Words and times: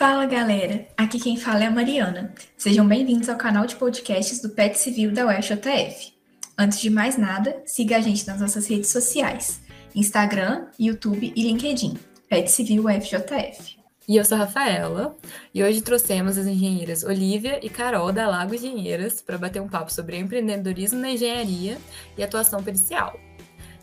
Fala 0.00 0.24
galera, 0.24 0.88
aqui 0.96 1.20
quem 1.20 1.36
fala 1.36 1.62
é 1.62 1.66
a 1.66 1.70
Mariana. 1.70 2.32
Sejam 2.56 2.88
bem-vindos 2.88 3.28
ao 3.28 3.36
canal 3.36 3.66
de 3.66 3.76
podcasts 3.76 4.40
do 4.40 4.48
PET 4.48 4.78
Civil 4.78 5.12
da 5.12 5.26
UFJF. 5.26 6.14
Antes 6.56 6.80
de 6.80 6.88
mais 6.88 7.18
nada, 7.18 7.60
siga 7.66 7.98
a 7.98 8.00
gente 8.00 8.26
nas 8.26 8.40
nossas 8.40 8.66
redes 8.66 8.88
sociais: 8.88 9.60
Instagram, 9.94 10.68
YouTube 10.78 11.30
e 11.36 11.42
LinkedIn. 11.42 11.98
PET 12.30 12.50
Civil 12.50 12.86
UFJF. 12.86 13.78
E 14.08 14.16
eu 14.16 14.24
sou 14.24 14.36
a 14.36 14.40
Rafaela, 14.40 15.18
e 15.52 15.62
hoje 15.62 15.82
trouxemos 15.82 16.38
as 16.38 16.46
engenheiras 16.46 17.04
Olivia 17.04 17.60
e 17.62 17.68
Carol 17.68 18.10
da 18.10 18.26
Lago 18.26 18.54
Engenheiras 18.54 19.20
para 19.20 19.36
bater 19.36 19.60
um 19.60 19.68
papo 19.68 19.92
sobre 19.92 20.16
empreendedorismo 20.16 20.98
na 20.98 21.10
engenharia 21.10 21.76
e 22.16 22.24
atuação 22.24 22.62
pericial. 22.62 23.20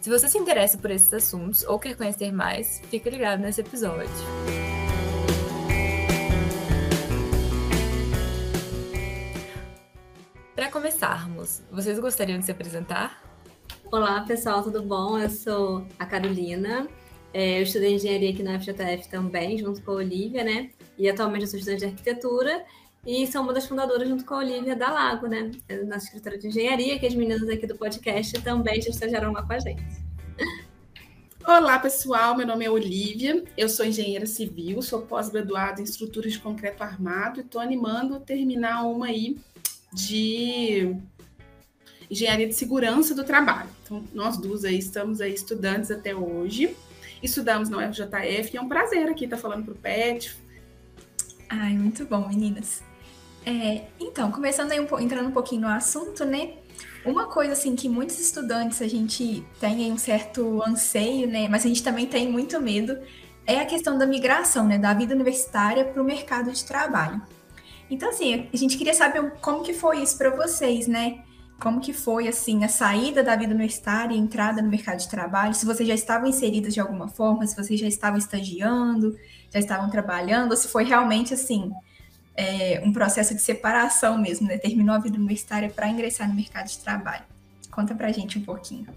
Se 0.02 0.10
você 0.10 0.28
se 0.28 0.40
interessa 0.40 0.80
por 0.80 0.90
esses 0.90 1.14
assuntos 1.14 1.64
ou 1.66 1.78
quer 1.78 1.96
conhecer 1.96 2.32
mais, 2.32 2.82
fique 2.90 3.08
ligado 3.08 3.40
nesse 3.40 3.62
episódio. 3.62 4.10
Para 10.68 10.82
começarmos, 10.82 11.62
vocês 11.72 11.98
gostariam 11.98 12.40
de 12.40 12.44
se 12.44 12.52
apresentar? 12.52 13.24
Olá, 13.90 14.20
pessoal, 14.26 14.62
tudo 14.62 14.84
bom? 14.84 15.18
Eu 15.18 15.30
sou 15.30 15.88
a 15.98 16.06
Carolina. 16.06 16.90
É, 17.34 17.60
eu 17.60 17.64
estudei 17.64 17.96
engenharia 17.96 18.32
aqui 18.32 18.44
na 18.44 18.60
FJF 18.60 19.08
também, 19.08 19.58
junto 19.58 19.82
com 19.82 19.92
a 19.92 19.96
Olivia, 19.96 20.44
né? 20.44 20.72
E 20.98 21.10
atualmente 21.10 21.44
eu 21.44 21.48
sou 21.48 21.58
estudante 21.58 21.80
de 21.80 21.86
arquitetura 21.86 22.66
e 23.06 23.26
sou 23.28 23.44
uma 23.44 23.54
das 23.54 23.66
fundadoras, 23.66 24.10
junto 24.10 24.26
com 24.26 24.34
a 24.34 24.40
Olivia, 24.40 24.76
da 24.76 24.92
Lago, 24.92 25.28
né? 25.28 25.52
É 25.70 25.78
nossa 25.84 26.08
escritora 26.08 26.38
de 26.38 26.50
engenharia, 26.50 27.00
que 27.00 27.08
as 27.08 27.16
meninas 27.16 27.48
aqui 27.48 27.66
do 27.66 27.78
podcast 27.78 28.34
também 28.42 28.82
já 28.82 28.90
estagiaram 28.90 29.32
lá 29.32 29.44
com 29.44 29.54
a 29.54 29.60
gente. 29.60 29.86
Olá, 31.48 31.80
pessoal. 31.80 32.36
Meu 32.36 32.46
nome 32.46 32.66
é 32.66 32.70
Olivia. 32.70 33.42
Eu 33.56 33.70
sou 33.70 33.86
engenheira 33.86 34.26
civil, 34.26 34.82
sou 34.82 35.04
pós-graduada 35.04 35.80
em 35.80 35.86
estruturas 35.86 36.34
de 36.34 36.40
concreto 36.40 36.84
armado 36.84 37.40
e 37.40 37.44
estou 37.44 37.62
animando 37.62 38.20
terminar 38.20 38.86
uma 38.86 39.06
aí 39.06 39.38
de 39.94 40.96
engenharia 42.10 42.48
de 42.48 42.54
segurança 42.54 43.14
do 43.14 43.24
trabalho. 43.24 43.70
Então, 43.84 44.04
nós 44.14 44.38
duas 44.38 44.64
aí 44.64 44.78
estamos 44.78 45.22
aí 45.22 45.34
estudantes 45.34 45.92
até 45.92 46.16
hoje. 46.16 46.76
Estudamos 47.22 47.70
na 47.70 47.78
UFJF 47.78 48.54
e 48.54 48.58
é 48.58 48.62
um 48.62 48.68
prazer 48.68 49.10
aqui 49.10 49.26
estar 49.26 49.38
falando 49.38 49.66
para 49.66 49.74
o 49.74 49.78
PET. 49.78 50.36
Ai, 51.50 51.74
muito 51.74 52.06
bom, 52.06 52.28
meninas. 52.28 52.84
É, 53.46 53.86
então, 54.00 54.32
começando 54.32 54.72
aí, 54.72 54.80
um, 54.80 55.00
entrando 55.00 55.30
um 55.30 55.32
pouquinho 55.32 55.62
no 55.62 55.68
assunto, 55.68 56.26
né? 56.26 56.54
Uma 57.06 57.28
coisa 57.28 57.54
assim 57.54 57.76
que 57.76 57.88
muitos 57.88 58.20
estudantes 58.20 58.82
a 58.82 58.88
gente 58.88 59.44
tem 59.60 59.92
um 59.92 59.98
certo 59.98 60.62
anseio, 60.64 61.28
né? 61.28 61.48
Mas 61.48 61.66
a 61.66 61.68
gente 61.70 61.82
também 61.82 62.06
tem 62.06 62.30
muito 62.30 62.60
medo 62.62 62.98
é 63.48 63.62
a 63.62 63.66
questão 63.66 63.98
da 63.98 64.06
migração, 64.06 64.68
né? 64.68 64.78
Da 64.78 64.94
vida 64.94 65.16
universitária 65.16 65.86
para 65.86 66.02
o 66.02 66.06
mercado 66.06 66.52
de 66.52 66.64
trabalho. 66.66 67.22
Então, 67.90 68.10
assim, 68.10 68.50
a 68.54 68.58
gente 68.58 68.78
queria 68.78 68.94
saber 68.94 69.32
como 69.42 69.64
que 69.64 69.74
foi 69.74 70.02
isso 70.02 70.18
para 70.18 70.30
vocês, 70.30 70.88
né? 70.88 71.24
Como 71.60 71.80
que 71.80 71.94
foi, 71.94 72.28
assim, 72.28 72.64
a 72.64 72.68
saída 72.68 73.24
da 73.24 73.36
vida 73.36 73.54
universitária 73.54 74.14
e 74.14 74.18
a 74.18 74.22
entrada 74.22 74.62
no 74.62 74.70
mercado 74.70 75.00
de 75.00 75.10
trabalho? 75.10 75.54
Se 75.54 75.66
vocês 75.66 75.88
já 75.88 75.96
estavam 75.96 76.28
inseridos 76.28 76.74
de 76.74 76.80
alguma 76.80 77.08
forma, 77.08 77.48
se 77.48 77.56
vocês 77.56 77.80
já 77.80 77.88
estavam 77.88 78.18
estagiando, 78.20 79.18
já 79.52 79.60
estavam 79.60 79.90
trabalhando, 79.90 80.52
ou 80.52 80.58
se 80.58 80.68
foi 80.68 80.84
realmente, 80.84 81.34
assim, 81.34 81.72
é, 82.36 82.82
um 82.86 82.94
processo 82.94 83.34
de 83.34 83.42
separação 83.42 84.18
mesmo, 84.20 84.48
né? 84.48 84.58
Terminou 84.58 84.96
a 84.96 85.00
vida 85.00 85.18
universitária 85.18 85.70
para 85.70 85.90
ingressar 85.90 86.28
no 86.30 86.36
mercado 86.36 86.68
de 86.68 86.78
trabalho. 86.78 87.24
Conta 87.72 87.96
pra 87.96 88.12
gente 88.12 88.38
um 88.38 88.44
pouquinho. 88.44 88.88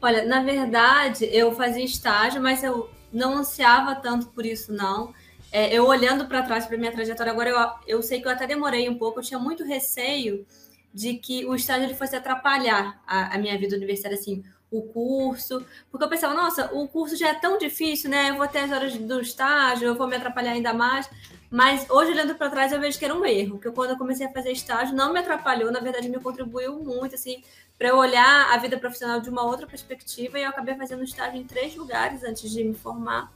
Olha, 0.00 0.24
na 0.26 0.42
verdade, 0.42 1.24
eu 1.32 1.54
fazia 1.54 1.84
estágio, 1.84 2.40
mas 2.42 2.62
eu 2.62 2.90
não 3.12 3.38
ansiava 3.38 3.96
tanto 3.96 4.28
por 4.28 4.44
isso, 4.44 4.72
não. 4.72 5.12
É, 5.50 5.72
eu 5.72 5.86
olhando 5.86 6.26
para 6.26 6.42
trás 6.42 6.66
para 6.66 6.76
minha 6.76 6.92
trajetória 6.92 7.32
agora, 7.32 7.50
eu, 7.50 7.96
eu 7.96 8.02
sei 8.02 8.20
que 8.20 8.28
eu 8.28 8.32
até 8.32 8.46
demorei 8.46 8.88
um 8.88 8.98
pouco, 8.98 9.18
eu 9.18 9.24
tinha 9.24 9.40
muito 9.40 9.64
receio 9.64 10.46
de 10.92 11.14
que 11.14 11.46
o 11.46 11.54
estágio 11.54 11.84
ele 11.84 11.94
fosse 11.94 12.16
atrapalhar 12.16 13.00
a, 13.06 13.34
a, 13.34 13.38
minha 13.38 13.56
vida 13.58 13.76
universitária, 13.76 14.16
assim, 14.16 14.42
o 14.70 14.82
curso, 14.82 15.64
porque 15.90 16.04
eu 16.04 16.08
pensava, 16.08 16.34
nossa, 16.34 16.74
o 16.74 16.86
curso 16.88 17.16
já 17.16 17.28
é 17.28 17.34
tão 17.34 17.56
difícil, 17.56 18.10
né? 18.10 18.30
Eu 18.30 18.36
vou 18.36 18.46
ter 18.46 18.58
as 18.60 18.70
horas 18.70 18.96
do 18.96 19.20
estágio, 19.20 19.88
eu 19.88 19.94
vou 19.94 20.06
me 20.06 20.16
atrapalhar 20.16 20.52
ainda 20.52 20.74
mais. 20.74 21.08
Mas 21.50 21.88
hoje, 21.88 22.12
olhando 22.12 22.34
para 22.34 22.50
trás, 22.50 22.72
eu 22.72 22.80
vejo 22.80 22.98
que 22.98 23.04
era 23.04 23.14
um 23.14 23.24
erro, 23.24 23.52
porque 23.52 23.70
quando 23.70 23.90
eu 23.90 23.96
comecei 23.96 24.26
a 24.26 24.32
fazer 24.32 24.52
estágio, 24.52 24.94
não 24.94 25.12
me 25.12 25.20
atrapalhou, 25.20 25.72
na 25.72 25.80
verdade, 25.80 26.08
me 26.08 26.20
contribuiu 26.20 26.78
muito, 26.80 27.14
assim, 27.14 27.42
para 27.78 27.88
eu 27.88 27.96
olhar 27.96 28.52
a 28.52 28.58
vida 28.58 28.76
profissional 28.76 29.20
de 29.20 29.30
uma 29.30 29.42
outra 29.44 29.66
perspectiva, 29.66 30.38
e 30.38 30.42
eu 30.42 30.50
acabei 30.50 30.74
fazendo 30.74 31.02
estágio 31.02 31.40
em 31.40 31.44
três 31.44 31.74
lugares 31.74 32.22
antes 32.22 32.50
de 32.50 32.62
me 32.62 32.74
formar. 32.74 33.32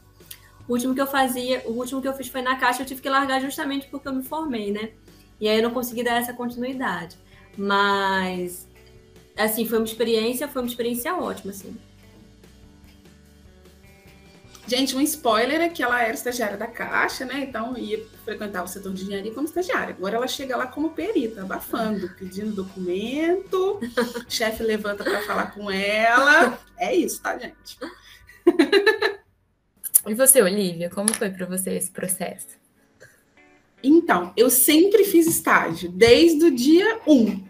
O 0.69 0.73
último 0.73 0.95
que 0.95 1.00
eu 1.00 1.06
fazia, 1.06 1.62
o 1.67 1.73
último 1.73 2.00
que 2.00 2.09
eu 2.09 2.15
fiz 2.15 2.28
foi 2.28 2.43
na 2.43 2.56
Caixa, 2.56 2.83
eu 2.83 2.87
tive 2.87 3.03
que 3.03 3.09
largar 3.09 3.41
justamente 3.41 3.89
porque 3.89 4.09
eu 4.09 4.15
me 4.15 4.23
formei, 4.23 4.71
né? 4.71 4.91
E 5.41 5.49
aí 5.49 5.56
eu 5.56 5.62
não 5.62 5.73
consegui 5.73 6.05
dar 6.05 6.21
essa 6.21 6.33
continuidade. 6.33 7.17
Mas 7.56 8.69
assim, 9.37 9.67
foi 9.67 9.78
uma 9.78 9.87
experiência, 9.87 10.49
foi 10.49 10.62
uma 10.62 10.69
experiência 10.69 11.15
ótima, 11.15 11.50
assim. 11.50 11.77
Gente, 14.67 14.97
um 14.97 15.00
spoiler 15.00 15.61
é 15.61 15.69
que 15.69 15.83
ela 15.83 16.00
era 16.00 16.15
estagiária 16.15 16.56
da 16.56 16.69
Caixa, 16.69 17.25
né? 17.25 17.41
Então 17.41 17.77
ia 17.77 18.03
frequentar 18.25 18.62
o 18.62 18.69
setor 18.69 18.94
de 18.94 19.03
engenharia 19.03 19.34
como 19.34 19.47
estagiária. 19.47 19.94
Agora 19.94 20.17
ela 20.17 20.29
chega 20.29 20.56
lá 20.56 20.67
como 20.67 20.91
perita, 20.91 21.43
abafando, 21.43 22.09
pedindo 22.17 22.55
documento, 22.55 23.81
o 23.81 24.31
chefe 24.31 24.62
levanta 24.62 25.03
para 25.03 25.21
falar 25.23 25.50
com 25.53 25.71
ela. 25.71 26.59
É 26.79 26.94
isso, 26.94 27.21
tá, 27.21 27.37
gente? 27.37 27.77
E 30.07 30.15
você, 30.15 30.43
Olivia, 30.43 30.91
como 30.91 31.13
foi 31.13 31.31
para 31.31 31.47
você 31.47 31.71
esse 31.71 31.91
processo? 31.91 32.49
Então, 33.83 34.33
eu 34.37 34.49
sempre 34.49 35.05
fiz 35.05 35.27
estágio, 35.27 35.91
desde 35.91 36.45
o 36.45 36.55
dia 36.55 37.01
1. 37.07 37.13
Um. 37.13 37.45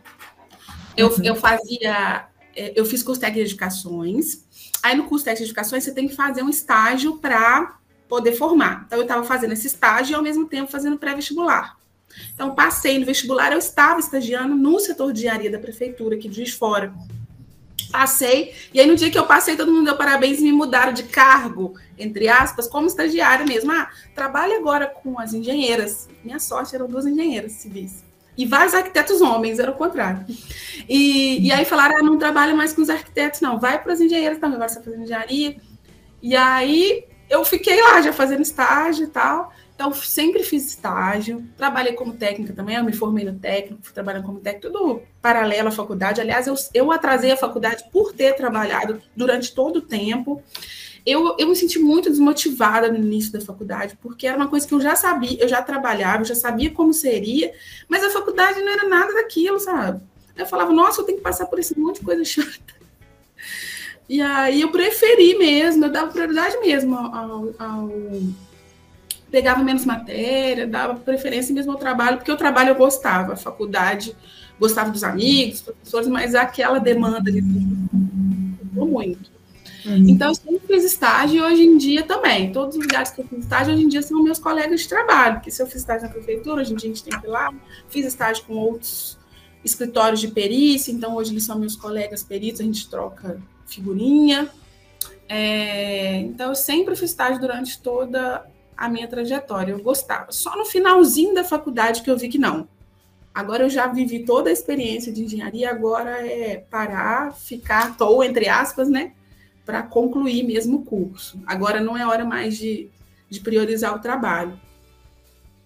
Eu, 0.97 1.09
uhum. 1.09 1.25
eu 1.25 1.37
fazia, 1.37 2.27
é, 2.55 2.73
eu 2.79 2.85
fiz 2.85 3.03
curso 3.03 3.21
técnico 3.21 3.39
de 3.39 3.51
edificações. 3.51 4.45
Aí 4.83 4.97
no 4.97 5.05
curso 5.05 5.25
técnico 5.25 5.45
de 5.45 5.45
edificações 5.45 5.85
você 5.85 5.93
tem 5.93 6.09
que 6.09 6.15
fazer 6.15 6.43
um 6.43 6.51
estágio 6.51 7.19
para 7.19 7.79
poder 8.09 8.33
formar. 8.33 8.85
Então 8.87 8.99
eu 8.99 9.03
estava 9.03 9.25
fazendo 9.25 9.53
esse 9.53 9.67
estágio 9.67 10.13
e 10.13 10.15
ao 10.15 10.23
mesmo 10.23 10.47
tempo 10.47 10.71
fazendo 10.71 10.99
pré-vestibular. 10.99 11.77
Então 12.35 12.55
passei 12.55 12.99
no 12.99 13.07
vestibular, 13.07 13.53
eu 13.53 13.59
estava 13.59 14.01
estagiando 14.01 14.55
no 14.55 14.79
setor 14.79 15.13
de 15.13 15.21
engenharia 15.21 15.51
da 15.51 15.59
prefeitura 15.59 16.17
aqui 16.17 16.29
de 16.29 16.37
Juiz 16.37 16.53
Fora. 16.53 16.93
Passei, 17.93 18.55
e 18.73 18.81
aí 18.81 18.87
no 18.87 18.97
dia 18.97 19.11
que 19.11 19.19
eu 19.19 19.27
passei, 19.27 19.55
todo 19.55 19.71
mundo 19.71 19.85
deu 19.85 19.97
parabéns 19.97 20.41
e 20.41 20.45
me 20.45 20.53
mudaram 20.53 20.95
de 20.95 21.03
cargo, 21.03 21.75
entre 21.99 22.27
aspas, 22.27 22.67
como 22.67 22.87
estagiária 22.87 23.45
mesmo. 23.45 23.71
Ah, 23.71 23.91
trabalho 24.15 24.57
agora 24.57 24.87
com 24.87 25.21
as 25.21 25.35
engenheiras. 25.35 26.09
Minha 26.25 26.39
sorte 26.39 26.75
eram 26.75 26.89
duas 26.89 27.05
engenheiras 27.05 27.53
civis. 27.53 28.03
E 28.37 28.47
vários 28.47 28.73
arquitetos 28.73 29.21
homens, 29.21 29.59
era 29.59 29.71
o 29.71 29.75
contrário. 29.75 30.25
E, 30.89 31.47
e 31.47 31.53
aí 31.53 31.67
falaram, 31.67 31.99
ah, 31.99 32.03
não 32.03 32.19
trabalho 32.19 32.57
mais 32.57 32.73
com 32.73 32.81
os 32.81 32.89
arquitetos, 32.89 33.43
não, 33.43 33.61
vai 33.61 33.83
para 33.83 33.93
as 33.93 34.01
engenheiras 34.01 34.39
também, 34.39 34.57
agora 34.57 34.71
você 34.71 34.79
está 34.79 34.91
fazendo 34.91 35.05
engenharia. 35.05 35.57
E 36.23 36.35
aí 36.35 37.05
eu 37.29 37.45
fiquei 37.45 37.81
lá 37.81 38.01
já 38.01 38.13
fazendo 38.13 38.41
estágio 38.41 39.05
e 39.05 39.09
tal. 39.09 39.53
Então, 39.83 39.93
sempre 39.93 40.45
fiz 40.45 40.69
estágio, 40.69 41.45
trabalhei 41.57 41.95
como 41.95 42.13
técnica 42.13 42.53
também, 42.53 42.77
eu 42.77 42.85
me 42.85 42.93
formei 42.93 43.25
no 43.25 43.37
técnico, 43.37 43.83
fui 43.83 43.93
trabalhando 43.93 44.25
como 44.25 44.39
técnico, 44.39 44.71
tudo 44.71 45.03
paralelo 45.21 45.67
à 45.67 45.71
faculdade. 45.73 46.21
Aliás, 46.21 46.47
eu, 46.47 46.55
eu 46.73 46.93
atrasei 46.93 47.33
a 47.33 47.37
faculdade 47.37 47.83
por 47.91 48.13
ter 48.13 48.37
trabalhado 48.37 49.03
durante 49.17 49.53
todo 49.53 49.79
o 49.79 49.83
tempo. 49.83 50.41
Eu, 51.05 51.35
eu 51.37 51.49
me 51.49 51.57
senti 51.57 51.81
muito 51.81 52.09
desmotivada 52.09 52.93
no 52.93 52.97
início 52.97 53.33
da 53.33 53.41
faculdade, 53.41 53.99
porque 54.01 54.25
era 54.25 54.37
uma 54.37 54.47
coisa 54.47 54.69
que 54.69 54.73
eu 54.73 54.81
já 54.81 54.95
sabia, 54.95 55.43
eu 55.43 55.49
já 55.49 55.61
trabalhava, 55.61 56.23
eu 56.23 56.27
já 56.27 56.37
sabia 56.37 56.71
como 56.71 56.95
seria, 56.95 57.53
mas 57.89 58.05
a 58.05 58.11
faculdade 58.11 58.61
não 58.61 58.73
era 58.73 58.89
nada 58.89 59.13
daquilo, 59.15 59.59
sabe? 59.59 60.01
Eu 60.37 60.47
falava, 60.47 60.73
nossa, 60.73 61.01
eu 61.01 61.05
tenho 61.05 61.19
que 61.19 61.25
passar 61.25 61.47
por 61.47 61.59
esse 61.59 61.77
monte 61.77 61.99
de 61.99 62.05
coisa 62.05 62.25
chata. 62.25 62.81
E 64.09 64.21
aí 64.23 64.61
eu 64.61 64.71
preferi 64.71 65.37
mesmo, 65.37 65.87
eu 65.87 65.91
dava 65.91 66.13
prioridade 66.13 66.57
mesmo 66.61 66.97
ao, 66.97 67.53
ao 67.59 67.91
pegava 69.33 69.65
menos 69.65 69.87
matéria, 69.87 70.67
dava 70.67 70.95
preferência 70.95 71.55
mesmo 71.55 71.73
ao 71.73 71.79
trabalho, 71.79 72.19
porque 72.19 72.31
o 72.31 72.37
trabalho 72.37 72.69
eu 72.69 72.75
gostava, 72.75 73.33
a 73.33 73.37
faculdade, 73.37 74.15
gostava 74.61 74.91
dos 74.91 75.03
amigos, 75.03 75.63
professores, 75.63 76.07
mas 76.07 76.35
aquela 76.35 76.79
demanda 76.79 77.33
de 77.33 77.41
muito. 77.41 79.33
Uhum. 79.87 80.05
Então, 80.09 80.29
eu 80.29 80.35
sempre 80.35 80.61
fiz 80.67 80.85
estágio 80.85 81.39
e 81.39 81.43
hoje 81.43 81.63
em 81.63 81.77
dia 81.77 82.03
também. 82.05 82.53
Todos 82.53 82.77
os 82.77 82.83
lugares 82.83 83.11
que 83.11 83.23
eu 83.23 83.27
fiz 83.27 83.41
estágio, 83.41 83.75
hoje 83.75 83.83
em 83.83 83.89
dia, 83.89 84.03
são 84.03 84.23
meus 84.23 84.39
colegas 84.39 84.83
de 84.83 84.89
trabalho, 84.89 85.37
porque 85.37 85.51
se 85.51 85.63
eu 85.63 85.67
fiz 85.67 85.77
estágio 85.77 86.07
na 86.07 86.13
prefeitura, 86.13 86.61
hoje 86.61 86.73
em 86.73 86.77
dia 86.77 86.91
a 86.91 86.95
gente 86.95 87.03
tem 87.03 87.19
que 87.19 87.27
ir 87.27 87.31
lá. 87.31 87.53
Fiz 87.89 88.07
estágio 88.07 88.45
com 88.45 88.55
outros 88.55 89.19
escritórios 89.65 90.21
de 90.21 90.29
perícia, 90.29 90.93
então 90.93 91.15
hoje 91.15 91.33
eles 91.33 91.45
são 91.45 91.59
meus 91.59 91.75
colegas 91.75 92.23
peritos, 92.23 92.61
a 92.61 92.65
gente 92.65 92.89
troca 92.89 93.41
figurinha. 93.67 94.49
É, 95.29 96.19
então, 96.19 96.51
eu 96.51 96.55
sempre 96.55 96.95
fiz 96.95 97.11
estágio 97.11 97.41
durante 97.41 97.81
toda 97.81 98.45
a 98.77 98.89
minha 98.89 99.09
trajetória. 99.09 99.73
Eu 99.73 99.83
gostava. 99.83 100.31
Só 100.31 100.57
no 100.57 100.65
finalzinho 100.65 101.35
da 101.35 101.45
faculdade 101.45 102.03
que 102.03 102.11
eu 102.11 102.17
vi 102.17 102.29
que 102.29 102.39
não. 102.39 102.69
Agora 103.35 103.65
eu 103.65 103.71
já 103.71 103.87
vivi 103.87 104.25
toda 104.25 104.51
a 104.51 104.53
experiência 104.53 105.11
de 105.11 105.25
engenharia, 105.25 105.71
agora 105.71 106.27
é 106.27 106.59
parar, 106.71 107.33
ficar 107.33 107.97
ou 108.01 108.23
entre 108.23 108.49
aspas, 108.49 108.89
né? 108.91 109.13
Para 109.65 109.83
concluir 109.83 110.43
mesmo 110.43 110.79
o 110.79 110.85
curso. 110.85 111.41
Agora 111.47 111.81
não 111.81 111.97
é 111.97 112.07
hora 112.07 112.25
mais 112.25 112.59
de, 112.59 112.91
de 113.31 113.41
priorizar 113.41 113.97
o 113.97 114.01
trabalho. 114.01 114.61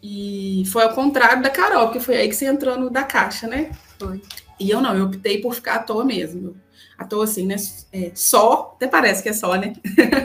E 0.00 0.62
foi 0.67 0.85
ao 0.85 0.94
contrário 0.94 1.43
da 1.43 1.50
Carol, 1.50 1.91
que 1.91 1.99
foi 1.99 2.17
aí 2.17 2.29
que 2.29 2.37
você 2.37 2.47
entrou 2.47 2.79
no 2.79 2.88
da 2.88 3.03
Caixa, 3.03 3.49
né? 3.49 3.73
Foi. 3.99 4.23
E 4.61 4.70
eu 4.70 4.81
não, 4.81 4.97
eu 4.97 5.06
optei 5.06 5.41
por 5.41 5.55
ficar 5.55 5.75
à 5.76 5.79
toa 5.81 6.05
mesmo. 6.05 6.56
À 6.97 7.05
toa, 7.05 7.25
assim, 7.25 7.47
né? 7.47 7.56
É, 7.93 8.12
só, 8.14 8.75
até 8.76 8.87
parece 8.87 9.23
que 9.23 9.29
é 9.29 9.32
só, 9.32 9.56
né? 9.56 9.75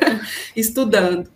Estudando. 0.55 1.29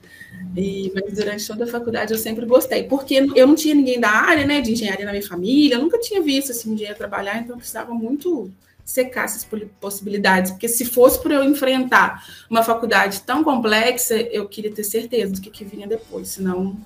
E, 0.55 0.91
mas 0.95 1.13
durante 1.13 1.45
toda 1.45 1.65
a 1.65 1.67
faculdade 1.67 2.13
eu 2.13 2.17
sempre 2.17 2.45
gostei, 2.45 2.83
porque 2.83 3.27
eu 3.35 3.45
não 3.45 3.55
tinha 3.55 3.75
ninguém 3.75 3.99
da 3.99 4.09
área, 4.09 4.45
né, 4.45 4.61
de 4.61 4.71
engenharia 4.71 5.05
na 5.05 5.11
minha 5.11 5.27
família, 5.27 5.75
eu 5.75 5.81
nunca 5.81 5.99
tinha 5.99 6.21
visto 6.21 6.51
assim, 6.51 6.73
engenheiro 6.73 6.97
trabalhar, 6.97 7.37
então 7.37 7.55
eu 7.55 7.57
precisava 7.57 7.93
muito 7.93 8.51
secar 8.85 9.25
essas 9.25 9.45
possibilidades, 9.81 10.51
porque 10.51 10.67
se 10.67 10.85
fosse 10.85 11.21
para 11.21 11.33
eu 11.33 11.43
enfrentar 11.43 12.23
uma 12.49 12.63
faculdade 12.63 13.21
tão 13.21 13.43
complexa, 13.43 14.15
eu 14.15 14.47
queria 14.47 14.71
ter 14.71 14.83
certeza 14.83 15.33
do 15.33 15.41
que, 15.41 15.49
que 15.49 15.65
vinha 15.65 15.87
depois, 15.87 16.29
senão 16.29 16.77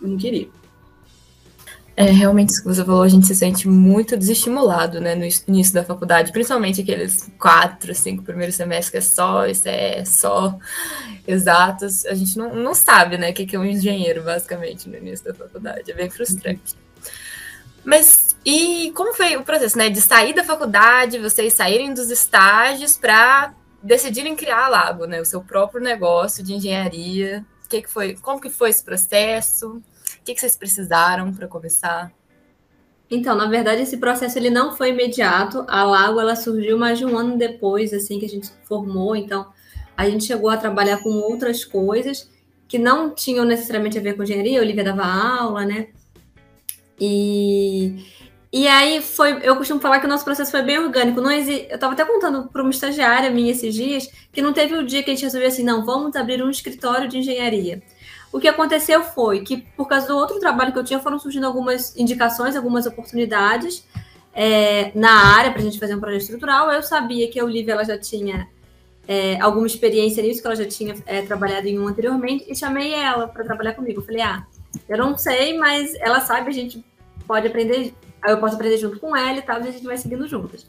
eu 0.00 0.08
não 0.08 0.16
queria. 0.16 0.48
É, 1.96 2.04
realmente, 2.04 2.50
isso 2.50 2.62
que 2.62 2.68
você 2.68 2.84
falou, 2.84 3.02
a 3.02 3.08
gente 3.08 3.26
se 3.26 3.34
sente 3.34 3.68
muito 3.68 4.16
desestimulado, 4.16 5.00
né, 5.00 5.14
no 5.14 5.24
início 5.48 5.74
da 5.74 5.84
faculdade, 5.84 6.32
principalmente 6.32 6.80
aqueles 6.80 7.30
quatro, 7.38 7.94
cinco 7.94 8.22
primeiros 8.22 8.54
semestres 8.54 8.90
que 8.90 8.96
é 8.96 9.00
só, 9.00 9.46
isso 9.46 9.68
é 9.68 10.04
só 10.04 10.56
exatos. 11.26 12.06
A 12.06 12.14
gente 12.14 12.38
não, 12.38 12.54
não 12.54 12.74
sabe, 12.74 13.18
né, 13.18 13.30
o 13.30 13.34
que 13.34 13.54
é 13.54 13.58
um 13.58 13.64
engenheiro, 13.64 14.22
basicamente, 14.22 14.88
no 14.88 14.96
início 14.96 15.26
da 15.26 15.34
faculdade. 15.34 15.90
É 15.90 15.94
bem 15.94 16.08
frustrante. 16.08 16.74
Mas 17.84 18.30
e 18.44 18.92
como 18.94 19.12
foi 19.14 19.36
o 19.36 19.42
processo, 19.42 19.76
né, 19.76 19.90
de 19.90 20.00
sair 20.00 20.34
da 20.34 20.44
faculdade, 20.44 21.18
vocês 21.18 21.52
saírem 21.52 21.92
dos 21.92 22.10
estágios 22.10 22.96
para 22.96 23.54
decidirem 23.82 24.34
criar 24.34 24.66
a 24.66 24.68
Lago, 24.68 25.04
né, 25.06 25.20
o 25.20 25.24
seu 25.24 25.42
próprio 25.42 25.82
negócio 25.82 26.42
de 26.42 26.54
engenharia? 26.54 27.44
Que, 27.68 27.82
que 27.82 27.90
foi? 27.90 28.14
Como 28.14 28.40
que 28.40 28.50
foi 28.50 28.70
esse 28.70 28.82
processo? 28.82 29.82
O 30.20 30.24
que, 30.24 30.34
que 30.34 30.40
vocês 30.40 30.56
precisaram 30.56 31.32
para 31.32 31.48
começar? 31.48 32.12
Então, 33.10 33.34
na 33.34 33.46
verdade, 33.46 33.82
esse 33.82 33.96
processo 33.96 34.38
ele 34.38 34.50
não 34.50 34.76
foi 34.76 34.90
imediato. 34.90 35.64
A 35.66 35.82
Lago 35.82 36.20
ela 36.20 36.36
surgiu 36.36 36.78
mais 36.78 36.98
de 36.98 37.04
um 37.04 37.18
ano 37.18 37.36
depois, 37.36 37.92
assim, 37.92 38.20
que 38.20 38.26
a 38.26 38.28
gente 38.28 38.48
formou. 38.64 39.16
Então, 39.16 39.50
a 39.96 40.08
gente 40.08 40.24
chegou 40.24 40.48
a 40.48 40.56
trabalhar 40.56 40.98
com 40.98 41.10
outras 41.10 41.64
coisas 41.64 42.30
que 42.68 42.78
não 42.78 43.10
tinham 43.12 43.44
necessariamente 43.44 43.98
a 43.98 44.00
ver 44.00 44.14
com 44.14 44.22
engenharia. 44.22 44.60
A 44.60 44.62
Olivia 44.62 44.84
dava 44.84 45.04
aula, 45.04 45.64
né? 45.64 45.88
E, 47.00 48.04
e 48.52 48.68
aí 48.68 49.02
foi. 49.02 49.40
Eu 49.42 49.56
costumo 49.56 49.80
falar 49.80 49.98
que 49.98 50.06
o 50.06 50.08
nosso 50.08 50.24
processo 50.24 50.52
foi 50.52 50.62
bem 50.62 50.78
orgânico. 50.78 51.20
Não 51.20 51.32
exi... 51.32 51.66
Eu 51.68 51.74
estava 51.74 51.94
até 51.94 52.04
contando 52.04 52.48
para 52.48 52.62
uma 52.62 52.70
estagiária 52.70 53.30
minha 53.30 53.50
esses 53.50 53.74
dias 53.74 54.08
que 54.30 54.40
não 54.40 54.52
teve 54.52 54.76
o 54.76 54.86
dia 54.86 55.02
que 55.02 55.10
a 55.10 55.14
gente 55.14 55.24
resolveu 55.24 55.48
assim, 55.48 55.64
não, 55.64 55.84
vamos 55.84 56.14
abrir 56.14 56.42
um 56.44 56.50
escritório 56.50 57.08
de 57.08 57.18
engenharia. 57.18 57.82
O 58.32 58.38
que 58.38 58.46
aconteceu 58.46 59.02
foi 59.02 59.40
que, 59.40 59.58
por 59.76 59.88
causa 59.88 60.06
do 60.06 60.16
outro 60.16 60.38
trabalho 60.38 60.72
que 60.72 60.78
eu 60.78 60.84
tinha, 60.84 61.00
foram 61.00 61.18
surgindo 61.18 61.46
algumas 61.46 61.96
indicações, 61.96 62.54
algumas 62.54 62.86
oportunidades 62.86 63.84
é, 64.32 64.92
na 64.94 65.36
área 65.36 65.50
para 65.50 65.60
a 65.60 65.64
gente 65.64 65.78
fazer 65.78 65.94
um 65.94 66.00
projeto 66.00 66.22
estrutural. 66.22 66.70
Eu 66.70 66.82
sabia 66.82 67.28
que 67.28 67.40
a 67.40 67.44
Olivia 67.44 67.72
ela 67.74 67.84
já 67.84 67.98
tinha 67.98 68.48
é, 69.08 69.40
alguma 69.40 69.66
experiência 69.66 70.22
nisso, 70.22 70.40
que 70.40 70.46
ela 70.46 70.56
já 70.56 70.66
tinha 70.66 70.94
é, 71.06 71.22
trabalhado 71.22 71.66
em 71.66 71.78
um 71.78 71.88
anteriormente, 71.88 72.44
e 72.48 72.54
chamei 72.54 72.94
ela 72.94 73.26
para 73.26 73.42
trabalhar 73.42 73.74
comigo. 73.74 74.00
Eu 74.00 74.04
falei, 74.04 74.22
ah, 74.22 74.46
eu 74.88 74.96
não 74.96 75.18
sei, 75.18 75.58
mas 75.58 75.92
ela 75.96 76.20
sabe, 76.20 76.48
a 76.48 76.52
gente 76.52 76.84
pode 77.26 77.48
aprender, 77.48 77.92
eu 78.24 78.38
posso 78.38 78.54
aprender 78.54 78.76
junto 78.76 79.00
com 79.00 79.16
ela 79.16 79.38
e 79.38 79.42
tal, 79.42 79.60
e 79.60 79.68
a 79.68 79.72
gente 79.72 79.84
vai 79.84 79.96
seguindo 79.96 80.28
juntas. 80.28 80.64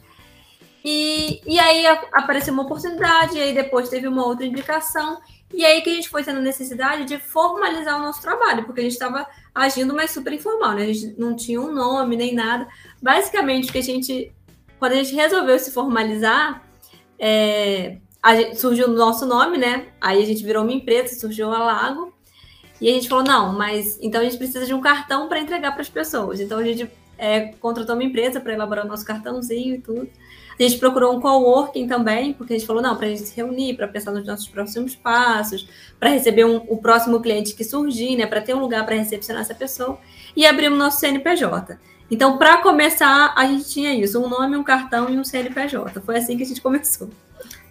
E, 0.83 1.42
e 1.45 1.60
aí 1.60 1.86
apareceu 2.12 2.54
uma 2.54 2.63
oportunidade, 2.63 3.38
e 3.38 3.42
aí 3.42 3.54
depois 3.54 3.89
teve 3.89 4.07
uma 4.07 4.25
outra 4.25 4.45
indicação, 4.45 5.19
e 5.54 5.66
aí 5.66 5.81
que 5.81 5.89
a 5.89 5.94
gente 5.94 6.10
foi 6.10 6.24
tendo 6.24 6.42
necessidade 6.42 7.06
de 7.06 7.19
formalizar 7.19 8.00
o 8.00 8.01
nosso 8.01 8.22
trabalho, 8.22 8.63
porque 8.63 8.80
a 8.80 8.83
gente 8.83 8.94
estava 8.94 9.28
agindo 9.54 9.94
mais 9.94 10.12
super 10.12 10.33
informal, 10.33 10.74
né? 10.74 10.83
A 10.83 10.94
gente 10.94 11.19
não 11.19 11.36
tinha 11.36 11.62
um 11.62 11.72
nome 11.72 12.16
nem 12.16 12.33
nada. 12.33 12.68
Basicamente, 13.01 13.69
o 13.69 13.72
que 13.72 13.80
a 13.80 13.83
gente. 13.83 14.31
Quando 14.80 14.94
a 14.94 14.95
gente 14.95 15.13
resolveu 15.13 15.60
se 15.60 15.72
formalizar, 15.72 16.63
é, 17.19 17.98
gente, 18.36 18.60
surgiu 18.60 18.88
o 18.88 18.94
nosso 18.94 19.25
nome, 19.25 19.57
né? 19.57 19.88
Aí 20.00 20.24
a 20.24 20.25
gente 20.25 20.44
virou 20.44 20.63
uma 20.63 20.72
empresa, 20.72 21.19
surgiu 21.19 21.51
a 21.51 21.60
Lago. 21.60 22.13
E 22.80 22.89
a 22.89 22.94
gente 22.94 23.07
falou: 23.10 23.24
não, 23.24 23.54
mas 23.54 24.00
então 24.01 24.22
a 24.22 24.24
gente 24.24 24.38
precisa 24.38 24.66
de 24.66 24.74
um 24.74 24.81
cartão 24.81 25.27
para 25.27 25.39
entregar 25.39 25.74
para 25.74 25.81
as 25.81 25.89
pessoas. 25.89 26.39
Então 26.39 26.57
a 26.57 26.63
gente 26.63 26.89
é, 27.18 27.54
contratou 27.60 27.94
uma 27.94 28.04
empresa 28.04 28.39
para 28.39 28.54
elaborar 28.54 28.86
o 28.86 28.88
nosso 28.88 29.06
cartãozinho 29.06 29.75
e 29.75 29.81
tudo. 29.81 30.10
A 30.63 30.68
gente 30.68 30.80
procurou 30.80 31.16
um 31.16 31.19
coworking 31.19 31.88
também, 31.88 32.34
porque 32.34 32.54
a 32.54 32.58
gente 32.58 32.68
falou, 32.68 32.84
não, 32.84 32.96
para 32.96 33.08
a 33.08 33.10
gente 33.10 33.22
se 33.22 33.36
reunir, 33.36 33.74
para 33.75 33.88
pensar 33.88 34.12
nos 34.12 34.25
nossos 34.25 34.48
próximos 34.48 34.96
passos, 34.96 35.68
para 36.00 36.10
receber 36.10 36.46
um, 36.46 36.58
o 36.68 36.78
próximo 36.78 37.19
cliente 37.19 37.56
que 37.56 37.63
surgir, 37.63 38.16
né, 38.16 38.28
para 38.28 38.42
ter 38.42 38.54
um 38.54 38.60
lugar 38.60 38.86
para 38.86 38.96
recepcionar 38.96 39.42
essa 39.42 39.56
pessoa, 39.56 39.98
e 40.36 40.46
abrimos 40.46 40.78
nosso 40.78 41.00
CNPJ. 41.00 41.80
Então, 42.12 42.38
para 42.38 42.58
começar, 42.58 43.34
a 43.36 43.46
gente 43.48 43.69
tinha 43.69 43.92
isso, 43.96 44.24
um 44.24 44.30
nome, 44.30 44.56
um 44.56 44.63
cartão 44.63 45.10
e 45.10 45.18
um 45.18 45.24
CNPJ. 45.24 46.00
Foi 46.02 46.18
assim 46.18 46.38
que 46.38 46.44
a 46.44 46.46
gente 46.46 46.62
começou. 46.62 47.10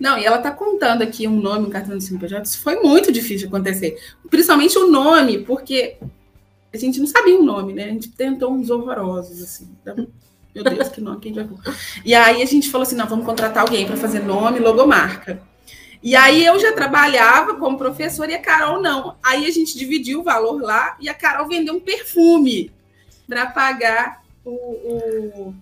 Não, 0.00 0.18
e 0.18 0.24
ela 0.24 0.38
está 0.38 0.50
contando 0.50 1.02
aqui 1.02 1.28
um 1.28 1.40
nome, 1.40 1.66
um 1.66 1.70
cartão 1.70 1.96
de 1.96 2.02
CNPJ. 2.02 2.42
Isso 2.42 2.58
foi 2.58 2.80
muito 2.80 3.12
difícil 3.12 3.46
de 3.48 3.54
acontecer. 3.54 4.00
Principalmente 4.28 4.76
o 4.76 4.90
nome, 4.90 5.44
porque 5.44 5.98
a 6.72 6.76
gente 6.76 6.98
não 6.98 7.06
sabia 7.06 7.38
o 7.38 7.44
nome, 7.44 7.72
né? 7.72 7.84
A 7.84 7.88
gente 7.88 8.08
tentou 8.10 8.52
uns 8.52 8.68
horrorosos, 8.68 9.42
assim. 9.42 9.68
Então, 9.80 10.08
meu 10.54 10.64
Deus, 10.64 10.88
que 10.88 11.00
nome, 11.00 11.20
quem 11.20 11.32
vai. 11.32 11.48
E 12.04 12.14
aí 12.14 12.42
a 12.42 12.46
gente 12.46 12.70
falou 12.70 12.82
assim: 12.82 12.96
não, 12.96 13.06
vamos 13.06 13.24
contratar 13.24 13.62
alguém 13.62 13.86
para 13.86 13.96
fazer 13.96 14.20
nome, 14.20 14.58
logomarca. 14.58 15.42
E 16.02 16.16
aí 16.16 16.44
eu 16.44 16.58
já 16.58 16.72
trabalhava 16.72 17.56
como 17.56 17.76
professora 17.76 18.32
e 18.32 18.34
a 18.34 18.40
Carol 18.40 18.80
não. 18.80 19.16
Aí 19.22 19.46
a 19.46 19.50
gente 19.50 19.76
dividiu 19.76 20.20
o 20.20 20.24
valor 20.24 20.60
lá 20.60 20.96
e 20.98 21.08
a 21.08 21.14
Carol 21.14 21.46
vendeu 21.46 21.74
um 21.74 21.80
perfume 21.80 22.72
para 23.28 23.46
pagar 23.46 24.22
o, 24.44 24.50
o, 24.50 25.48
o 25.48 25.54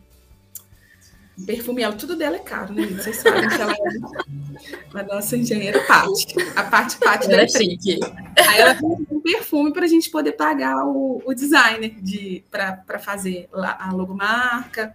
perfume. 1.44 1.82
Ela, 1.82 1.94
tudo 1.94 2.16
dela 2.16 2.36
é 2.36 2.40
caro, 2.40 2.72
né? 2.72 2.86
Vocês 2.86 3.16
sabem 3.16 3.48
que 3.48 3.60
ela 3.60 3.72
é 3.72 5.00
a 5.00 5.02
nossa 5.02 5.36
engenheira 5.36 5.80
parte. 5.84 6.34
A 6.56 6.62
parte 6.64 6.96
parte 6.98 7.28
da 7.28 7.46
chique. 7.46 7.98
Aí 8.36 8.60
ela 8.60 8.74
vendeu 8.74 9.06
um 9.10 9.20
perfume 9.20 9.72
para 9.72 9.84
a 9.84 9.88
gente 9.88 10.10
poder 10.10 10.32
pagar 10.32 10.84
o, 10.86 11.22
o 11.24 11.34
designer 11.34 11.94
de 12.00 12.44
para 12.50 12.98
fazer 12.98 13.48
a 13.52 13.92
logomarca 13.92 14.94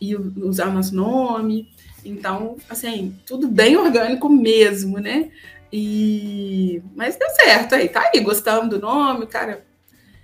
e 0.00 0.14
usar 0.16 0.68
o 0.68 0.72
nosso 0.72 0.94
nome. 0.94 1.70
Então, 2.04 2.56
assim, 2.68 3.16
tudo 3.26 3.48
bem 3.48 3.76
orgânico 3.76 4.28
mesmo, 4.28 4.98
né? 4.98 5.30
E 5.72 6.82
mas 6.96 7.16
deu 7.16 7.28
certo 7.30 7.74
aí, 7.74 7.88
tá 7.88 8.10
aí, 8.12 8.20
gostamos 8.20 8.70
do 8.70 8.80
nome, 8.80 9.24
o 9.24 9.28
cara 9.28 9.66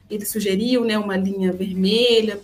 ele 0.08 0.24
sugeriu, 0.24 0.84
né, 0.84 0.96
uma 0.98 1.16
linha 1.16 1.52
vermelha, 1.52 2.40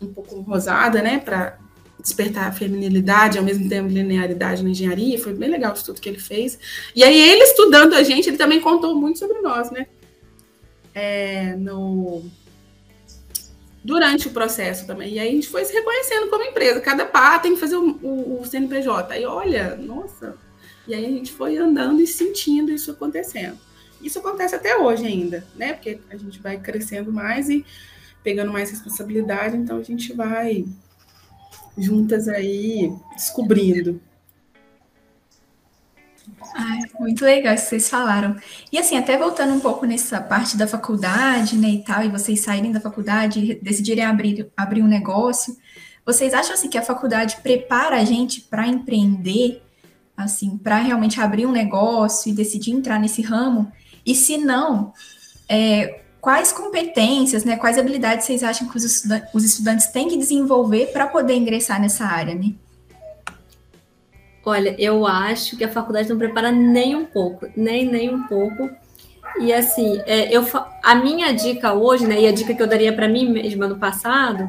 um 0.00 0.12
pouco 0.12 0.40
rosada, 0.40 1.02
né, 1.02 1.18
para 1.18 1.58
despertar 2.02 2.48
a 2.48 2.52
feminilidade, 2.52 3.38
ao 3.38 3.44
mesmo 3.44 3.68
tempo 3.68 3.88
linearidade 3.88 4.62
na 4.62 4.70
engenharia, 4.70 5.18
foi 5.18 5.32
bem 5.32 5.48
legal 5.48 5.72
o 5.72 5.76
estudo 5.76 6.00
que 6.00 6.08
ele 6.08 6.18
fez. 6.18 6.58
E 6.94 7.04
aí 7.04 7.18
ele 7.18 7.44
estudando 7.44 7.94
a 7.94 8.02
gente, 8.02 8.28
ele 8.28 8.36
também 8.36 8.60
contou 8.60 8.94
muito 8.94 9.18
sobre 9.18 9.40
nós, 9.40 9.70
né? 9.70 9.86
é, 10.94 11.56
no, 11.56 12.24
durante 13.82 14.28
o 14.28 14.30
processo 14.30 14.86
também. 14.86 15.14
E 15.14 15.18
aí 15.18 15.28
a 15.28 15.32
gente 15.32 15.48
foi 15.48 15.64
se 15.64 15.72
reconhecendo 15.72 16.28
como 16.28 16.44
empresa. 16.44 16.80
Cada 16.80 17.04
pá 17.04 17.38
tem 17.38 17.54
que 17.54 17.60
fazer 17.60 17.76
o, 17.76 17.98
o, 18.02 18.40
o 18.40 18.44
CNPJ. 18.44 19.14
Aí, 19.14 19.24
olha, 19.24 19.76
nossa. 19.76 20.36
E 20.86 20.94
aí 20.94 21.04
a 21.04 21.10
gente 21.10 21.32
foi 21.32 21.56
andando 21.56 22.00
e 22.00 22.06
sentindo 22.06 22.72
isso 22.72 22.90
acontecendo. 22.90 23.58
Isso 24.00 24.18
acontece 24.18 24.54
até 24.54 24.76
hoje 24.76 25.06
ainda, 25.06 25.46
né? 25.54 25.74
Porque 25.74 26.00
a 26.10 26.16
gente 26.16 26.40
vai 26.40 26.58
crescendo 26.58 27.12
mais 27.12 27.48
e 27.48 27.64
pegando 28.22 28.52
mais 28.52 28.70
responsabilidade, 28.70 29.56
então 29.56 29.78
a 29.78 29.82
gente 29.82 30.12
vai 30.12 30.64
juntas 31.76 32.28
aí 32.28 32.92
descobrindo. 33.14 34.00
Ai, 36.54 36.80
muito 37.00 37.24
legal 37.24 37.54
isso 37.54 37.64
que 37.64 37.70
vocês 37.70 37.88
falaram. 37.88 38.36
E 38.70 38.78
assim, 38.78 38.96
até 38.96 39.16
voltando 39.16 39.54
um 39.54 39.60
pouco 39.60 39.86
nessa 39.86 40.20
parte 40.20 40.56
da 40.56 40.66
faculdade, 40.66 41.56
né, 41.56 41.68
e 41.68 41.84
tal, 41.84 42.04
e 42.04 42.08
vocês 42.08 42.40
saírem 42.40 42.72
da 42.72 42.80
faculdade 42.80 43.38
e 43.38 43.54
decidirem 43.54 44.04
abrir, 44.04 44.50
abrir 44.56 44.82
um 44.82 44.86
negócio, 44.86 45.56
vocês 46.04 46.34
acham 46.34 46.54
assim 46.54 46.68
que 46.68 46.78
a 46.78 46.82
faculdade 46.82 47.36
prepara 47.42 47.96
a 47.96 48.04
gente 48.04 48.40
para 48.42 48.66
empreender, 48.66 49.62
assim, 50.16 50.58
para 50.58 50.76
realmente 50.78 51.20
abrir 51.20 51.46
um 51.46 51.52
negócio 51.52 52.30
e 52.30 52.34
decidir 52.34 52.72
entrar 52.72 52.98
nesse 52.98 53.22
ramo? 53.22 53.72
E 54.04 54.14
se 54.14 54.36
não, 54.36 54.92
é, 55.48 56.01
quais 56.22 56.52
competências, 56.52 57.44
né, 57.44 57.56
quais 57.56 57.76
habilidades 57.76 58.24
vocês 58.24 58.44
acham 58.44 58.68
que 58.68 58.76
os, 58.76 58.84
estudantes, 58.84 59.28
os 59.34 59.44
estudantes 59.44 59.88
têm 59.88 60.08
que 60.08 60.16
desenvolver 60.16 60.92
para 60.92 61.08
poder 61.08 61.34
ingressar 61.34 61.80
nessa 61.80 62.04
área, 62.04 62.32
né? 62.32 62.52
Olha, 64.44 64.74
eu 64.78 65.04
acho 65.04 65.56
que 65.56 65.64
a 65.64 65.68
faculdade 65.68 66.08
não 66.08 66.16
prepara 66.16 66.52
nem 66.52 66.94
um 66.94 67.04
pouco, 67.04 67.48
nem 67.56 67.84
nem 67.90 68.14
um 68.14 68.22
pouco. 68.28 68.70
E 69.40 69.52
assim, 69.52 70.00
é, 70.06 70.34
eu, 70.34 70.46
a 70.82 70.94
minha 70.94 71.32
dica 71.32 71.72
hoje, 71.72 72.06
né, 72.06 72.20
e 72.20 72.28
a 72.28 72.32
dica 72.32 72.54
que 72.54 72.62
eu 72.62 72.68
daria 72.68 72.92
para 72.92 73.08
mim 73.08 73.28
mesma 73.28 73.66
no 73.66 73.76
passado, 73.76 74.48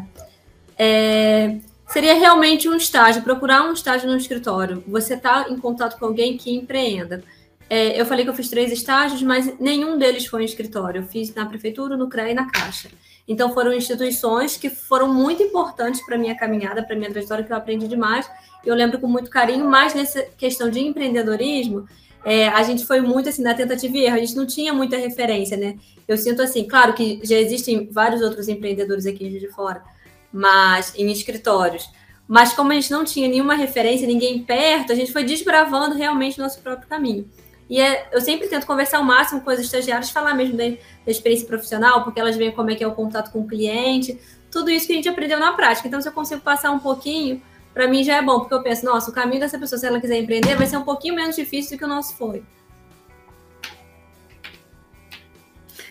é, 0.78 1.58
seria 1.88 2.14
realmente 2.14 2.70
um 2.70 2.76
estágio, 2.76 3.24
procurar 3.24 3.64
um 3.64 3.74
estágio 3.74 4.08
no 4.08 4.18
escritório. 4.18 4.84
Você 4.88 5.16
está 5.16 5.48
em 5.50 5.58
contato 5.58 5.98
com 5.98 6.06
alguém 6.06 6.38
que 6.38 6.56
empreenda. 6.56 7.24
É, 7.70 8.00
eu 8.00 8.06
falei 8.06 8.24
que 8.24 8.30
eu 8.30 8.36
fiz 8.36 8.50
três 8.50 8.72
estágios, 8.72 9.22
mas 9.22 9.60
nenhum 9.60 9.98
deles 9.98 10.26
foi 10.26 10.42
em 10.42 10.46
escritório. 10.46 11.02
Eu 11.02 11.08
fiz 11.08 11.34
na 11.34 11.46
prefeitura, 11.46 11.98
no 11.98 12.10
CREA 12.10 12.32
e 12.32 12.34
na 12.34 12.50
Caixa. 12.50 12.90
Então 13.28 13.54
foram 13.54 13.74
instituições 13.74 14.58
que 14.58 14.70
foram 14.70 15.14
muito 15.14 15.42
importantes 15.42 16.06
para 16.06 16.18
minha 16.18 16.36
caminhada, 16.36 16.84
para 16.84 16.96
minha 16.96 17.10
trajetória, 17.10 17.44
que 17.44 17.52
eu 17.52 17.58
aprendi 17.58 17.88
demais. 17.88 18.30
Eu 18.66 18.76
lembro 18.76 19.00
com 19.00 19.08
muito 19.08 19.30
carinho, 19.30 19.70
mas 19.70 19.94
nessa 19.94 20.22
questão 20.38 20.70
de 20.70 20.80
empreendedorismo, 20.80 21.88
é, 22.24 22.48
a 22.48 22.64
gente 22.64 22.86
foi 22.86 23.02
muito 23.02 23.28
assim 23.28 23.42
na 23.42 23.54
tentativa 23.54 23.98
e 23.98 24.06
erro, 24.06 24.16
a 24.16 24.20
gente 24.20 24.36
não 24.36 24.46
tinha 24.46 24.74
muita 24.74 24.96
referência, 24.98 25.58
né? 25.58 25.78
Eu 26.08 26.18
sinto 26.18 26.42
assim, 26.42 26.66
claro 26.66 26.94
que 26.94 27.20
já 27.24 27.38
existem 27.38 27.90
vários 27.92 28.22
outros 28.22 28.48
empreendedores 28.48 29.06
aqui 29.06 29.30
de 29.30 29.48
fora, 29.50 29.84
mas 30.32 30.94
em 30.98 31.12
escritórios. 31.12 31.90
Mas 32.28 32.54
como 32.54 32.72
a 32.72 32.76
gente 32.76 32.92
não 32.92 33.04
tinha 33.04 33.28
nenhuma 33.28 33.56
referência, 33.56 34.08
ninguém 34.08 34.42
perto, 34.44 34.94
a 34.94 34.96
gente 34.96 35.12
foi 35.12 35.26
desbravando 35.26 35.96
realmente 35.96 36.40
nosso 36.40 36.62
próprio 36.62 36.88
caminho. 36.88 37.30
E 37.74 37.82
é, 37.82 38.08
eu 38.12 38.22
sempre 38.22 38.48
tento 38.48 38.68
conversar 38.68 39.00
ao 39.00 39.04
máximo 39.04 39.42
com 39.42 39.50
as 39.50 39.60
estagiárias, 39.60 40.12
falar 40.12 40.36
mesmo 40.36 40.56
da, 40.56 40.64
da, 40.64 41.12
experiência 41.12 41.48
profissional, 41.48 42.04
porque 42.04 42.20
elas 42.20 42.36
veem 42.36 42.52
como 42.52 42.70
é 42.70 42.76
que 42.76 42.84
é 42.84 42.88
o 42.88 42.92
contato 42.92 43.32
com 43.32 43.40
o 43.40 43.48
cliente, 43.48 44.16
tudo 44.52 44.70
isso 44.70 44.86
que 44.86 44.94
a 44.94 44.96
gente 44.96 45.10
aprendeu 45.10 45.40
na 45.40 45.54
prática. 45.54 45.88
Então, 45.88 46.00
se 46.00 46.08
eu 46.08 46.14
consigo 46.14 46.40
passar 46.42 46.70
um 46.70 46.78
pouquinho, 46.78 47.42
para 47.74 47.88
mim 47.88 48.04
já 48.04 48.18
é 48.18 48.22
bom, 48.22 48.42
porque 48.42 48.54
eu 48.54 48.62
penso, 48.62 48.86
nossa, 48.86 49.10
o 49.10 49.14
caminho 49.14 49.40
dessa 49.40 49.58
pessoa, 49.58 49.80
se 49.80 49.88
ela 49.88 50.00
quiser 50.00 50.20
empreender, 50.20 50.56
vai 50.56 50.68
ser 50.68 50.78
um 50.78 50.84
pouquinho 50.84 51.16
menos 51.16 51.36
difícil 51.36 51.76
do 51.76 51.80
que 51.80 51.86
o 51.86 51.88
nosso 51.88 52.16
foi. 52.16 52.44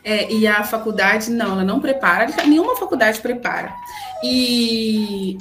É, 0.05 0.33
e 0.33 0.47
a 0.47 0.63
faculdade, 0.63 1.33
não, 1.33 1.51
ela 1.51 1.65
não 1.65 1.81
prepara, 1.81 2.29
nenhuma 2.47 2.77
faculdade 2.77 3.21
prepara. 3.21 3.75
E 4.23 5.37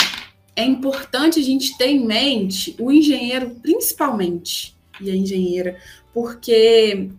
é 0.55 0.63
importante 0.63 1.39
a 1.39 1.43
gente 1.43 1.77
ter 1.77 1.89
em 1.89 2.03
mente 2.03 2.75
o 2.79 2.91
engenheiro, 2.91 3.51
principalmente, 3.61 4.75
e 4.99 5.09
a 5.09 5.15
engenheira, 5.15 5.77
porque 6.13 7.09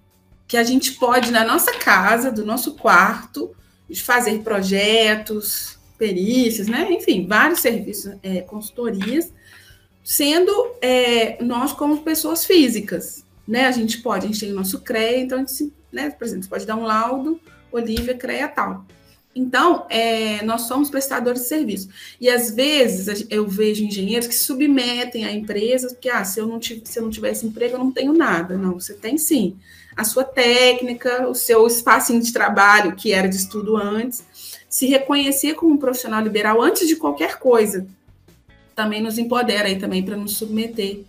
que 0.47 0.57
a 0.57 0.65
gente 0.65 0.93
pode, 0.93 1.31
na 1.31 1.45
nossa 1.45 1.73
casa, 1.79 2.31
do 2.31 2.45
nosso 2.45 2.75
quarto, 2.75 3.55
fazer 3.95 4.41
projetos, 4.41 5.79
perícias, 5.99 6.67
né? 6.67 6.89
Enfim, 6.91 7.27
vários 7.27 7.61
serviços, 7.61 8.17
é, 8.23 8.41
consultorias, 8.41 9.33
sendo 10.03 10.53
é, 10.81 11.43
nós 11.43 11.73
como 11.73 12.03
pessoas 12.03 12.45
físicas, 12.45 13.25
né? 13.47 13.67
A 13.67 13.71
gente 13.71 13.99
pode, 14.03 14.25
a 14.25 14.29
gente 14.29 14.41
tem 14.41 14.53
o 14.53 14.57
nosso 14.57 14.81
CREA, 14.81 15.21
então 15.21 15.39
a 15.39 15.45
gente, 15.45 15.73
né, 15.93 16.11
por 16.11 16.25
exemplo, 16.25 16.45
você 16.45 16.51
pode 16.51 16.67
dar 16.67 16.77
um 16.77 16.85
laudo, 16.85 17.41
Olivia 17.71 18.17
CREA 18.17 18.49
tal. 18.49 18.85
Então, 19.35 19.87
é, 19.89 20.43
nós 20.45 20.63
somos 20.63 20.91
prestadores 20.91 21.43
de 21.43 21.49
serviço. 21.49 21.89
E 22.21 22.29
às 22.29 22.51
vezes 22.51 23.27
eu 23.31 23.49
vejo 23.49 23.83
engenheiros 23.83 24.29
que 24.29 24.35
submetem 24.35 25.25
a 25.25 25.33
empresas, 25.33 25.93
porque 25.93 26.11
ah, 26.11 26.25
se 26.25 26.39
eu 26.39 26.47
não 26.47 26.59
tivesse, 26.59 26.93
se 26.93 26.99
eu 26.99 27.03
não 27.03 27.11
tivesse 27.11 27.47
emprego, 27.47 27.75
eu 27.75 27.79
não 27.79 27.91
tenho 27.91 28.13
nada. 28.13 28.59
Não, 28.59 28.75
você 28.75 28.93
tem 28.93 29.17
sim. 29.17 29.57
A 29.97 30.05
sua 30.05 30.25
técnica, 30.25 31.29
o 31.29 31.35
seu 31.35 31.67
espacinho 31.67 32.21
de 32.21 32.33
trabalho, 32.33 32.95
que 32.95 33.13
era 33.13 33.29
de 33.29 33.37
estudo 33.37 33.77
antes, 33.77 34.23
se 34.69 34.87
reconhecer 34.87 35.55
como 35.55 35.75
um 35.75 35.79
profissional 35.79 36.23
liberal 36.23 36.61
antes 36.61 36.87
de 36.87 36.97
qualquer 36.97 37.39
coisa. 37.39 37.87
Também 38.75 39.03
nos 39.03 39.17
empodera 39.17 39.69
aí 39.69 39.79
também 39.79 40.03
para 40.03 40.17
nos 40.17 40.37
submeter. 40.37 41.05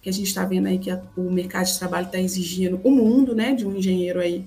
Que 0.00 0.08
a 0.08 0.12
gente 0.12 0.28
está 0.28 0.44
vendo 0.44 0.68
aí 0.68 0.78
que 0.78 0.92
a, 0.92 1.02
o 1.16 1.28
mercado 1.28 1.66
de 1.66 1.76
trabalho 1.76 2.06
está 2.06 2.20
exigindo 2.20 2.80
o 2.84 2.90
mundo, 2.90 3.34
né, 3.34 3.52
de 3.52 3.66
um 3.66 3.74
engenheiro 3.74 4.20
aí 4.20 4.44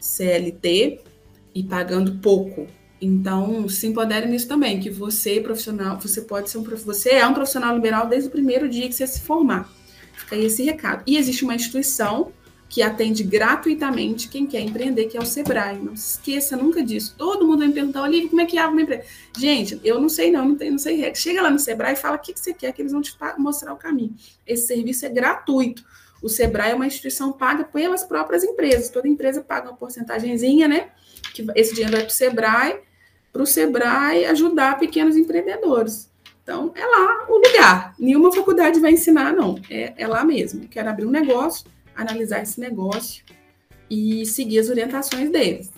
CLT 0.00 1.09
e 1.54 1.62
pagando 1.62 2.18
pouco. 2.20 2.66
Então, 3.00 3.68
se 3.68 3.86
empodere 3.86 4.28
nisso 4.28 4.46
também, 4.46 4.78
que 4.78 4.90
você, 4.90 5.40
profissional, 5.40 5.98
você 5.98 6.20
pode 6.22 6.50
ser 6.50 6.58
um 6.58 6.62
você 6.62 7.10
é 7.10 7.26
um 7.26 7.32
profissional 7.32 7.74
liberal 7.74 8.06
desde 8.06 8.28
o 8.28 8.32
primeiro 8.32 8.68
dia 8.68 8.86
que 8.86 8.94
você 8.94 9.06
se 9.06 9.20
formar. 9.20 9.72
Fica 10.12 10.36
aí 10.36 10.44
esse 10.44 10.62
recado. 10.62 11.02
E 11.06 11.16
existe 11.16 11.44
uma 11.44 11.54
instituição 11.54 12.32
que 12.70 12.82
atende 12.82 13.24
gratuitamente 13.24 14.28
quem 14.28 14.46
quer 14.46 14.60
empreender, 14.60 15.06
que 15.06 15.16
é 15.16 15.20
o 15.20 15.26
Sebrae. 15.26 15.76
Não 15.76 15.96
se 15.96 16.12
esqueça 16.12 16.56
nunca 16.56 16.82
disso. 16.84 17.16
Todo 17.18 17.44
mundo 17.44 17.58
vai 17.58 17.66
me 17.66 17.74
perguntar, 17.74 18.02
Olivia, 18.02 18.28
como 18.28 18.40
é 18.40 18.46
que 18.46 18.56
abre 18.56 18.74
uma 18.74 18.82
empresa? 18.82 19.02
Gente, 19.36 19.80
eu 19.82 20.00
não 20.00 20.08
sei 20.08 20.30
não, 20.30 20.50
não, 20.50 20.54
tenho, 20.54 20.72
não 20.72 20.78
sei 20.78 21.12
Chega 21.14 21.42
lá 21.42 21.50
no 21.50 21.58
Sebrae 21.58 21.94
e 21.94 21.96
fala 21.96 22.16
o 22.16 22.20
que, 22.20 22.32
que 22.32 22.38
você 22.38 22.54
quer, 22.54 22.72
que 22.72 22.80
eles 22.80 22.92
vão 22.92 23.00
te 23.00 23.12
mostrar 23.38 23.72
o 23.72 23.76
caminho. 23.76 24.14
Esse 24.46 24.68
serviço 24.68 25.04
é 25.04 25.08
gratuito. 25.08 25.82
O 26.22 26.28
Sebrae 26.28 26.70
é 26.70 26.74
uma 26.74 26.86
instituição 26.86 27.32
paga 27.32 27.64
pelas 27.64 28.04
próprias 28.04 28.44
empresas. 28.44 28.88
Toda 28.88 29.08
empresa 29.08 29.40
paga 29.40 29.70
uma 29.70 29.76
porcentagemzinha, 29.76 30.68
né? 30.68 30.90
Que 31.32 31.46
esse 31.54 31.74
dinheiro 31.74 31.96
vai 31.96 32.02
para 32.02 32.10
o 32.10 32.14
Sebrae, 32.14 32.80
para 33.32 33.42
o 33.42 33.46
Sebrae 33.46 34.24
ajudar 34.26 34.78
pequenos 34.78 35.16
empreendedores. 35.16 36.10
Então, 36.42 36.72
é 36.74 36.84
lá 36.84 37.26
o 37.28 37.36
lugar. 37.36 37.94
Nenhuma 37.98 38.32
faculdade 38.32 38.80
vai 38.80 38.92
ensinar, 38.92 39.32
não. 39.32 39.56
É, 39.70 39.94
é 39.96 40.06
lá 40.06 40.24
mesmo. 40.24 40.66
Quero 40.68 40.88
abrir 40.88 41.06
um 41.06 41.10
negócio, 41.10 41.66
analisar 41.94 42.42
esse 42.42 42.58
negócio 42.58 43.22
e 43.88 44.26
seguir 44.26 44.58
as 44.58 44.68
orientações 44.68 45.30
deles. 45.30 45.70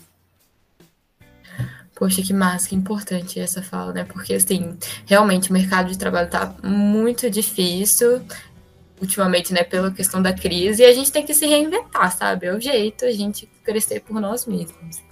Poxa, 1.95 2.23
que 2.23 2.33
massa, 2.33 2.69
que 2.69 2.75
importante 2.75 3.39
essa 3.39 3.63
fala, 3.63 3.93
né? 3.93 4.05
Porque, 4.05 4.35
assim, 4.35 4.77
realmente 5.07 5.51
o 5.51 5.53
mercado 5.53 5.91
de 5.91 5.99
trabalho 5.99 6.31
tá 6.31 6.55
muito 6.63 7.31
difícil 7.31 8.23
ultimamente, 9.03 9.53
né, 9.53 9.65
pela 9.65 9.91
questão 9.91 10.23
da 10.23 10.33
crise, 10.33 10.81
e 10.81 10.87
a 10.87 10.93
gente 10.93 11.11
tem 11.11 11.27
que 11.27 11.35
se 11.35 11.45
reinventar, 11.45 12.17
sabe? 12.17 12.47
É 12.47 12.55
o 12.55 12.61
jeito 12.61 13.05
a 13.05 13.11
gente 13.11 13.51
crescer 13.65 14.01
por 14.01 14.21
nós 14.21 14.47
mesmos. 14.47 15.03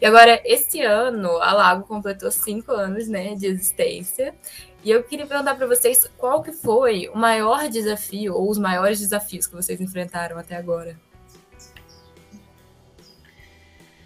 E 0.00 0.06
agora, 0.06 0.40
esse 0.46 0.80
ano, 0.80 1.28
a 1.42 1.52
Lago 1.52 1.86
completou 1.86 2.30
cinco 2.30 2.72
anos, 2.72 3.06
né, 3.06 3.34
de 3.34 3.46
existência, 3.46 4.34
e 4.82 4.90
eu 4.90 5.02
queria 5.02 5.26
perguntar 5.26 5.54
para 5.56 5.66
vocês 5.66 6.10
qual 6.16 6.42
que 6.42 6.52
foi 6.52 7.10
o 7.10 7.18
maior 7.18 7.68
desafio, 7.68 8.34
ou 8.34 8.50
os 8.50 8.56
maiores 8.56 8.98
desafios 8.98 9.46
que 9.46 9.54
vocês 9.54 9.78
enfrentaram 9.78 10.38
até 10.38 10.56
agora. 10.56 10.98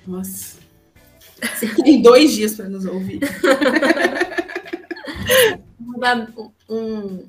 Nossa. 0.04 0.58
Tem 1.84 2.02
dois 2.02 2.32
dias 2.32 2.56
para 2.56 2.68
nos 2.68 2.84
ouvir. 2.84 3.20
Vou 5.78 6.00
dar 6.00 6.28
um, 6.68 7.28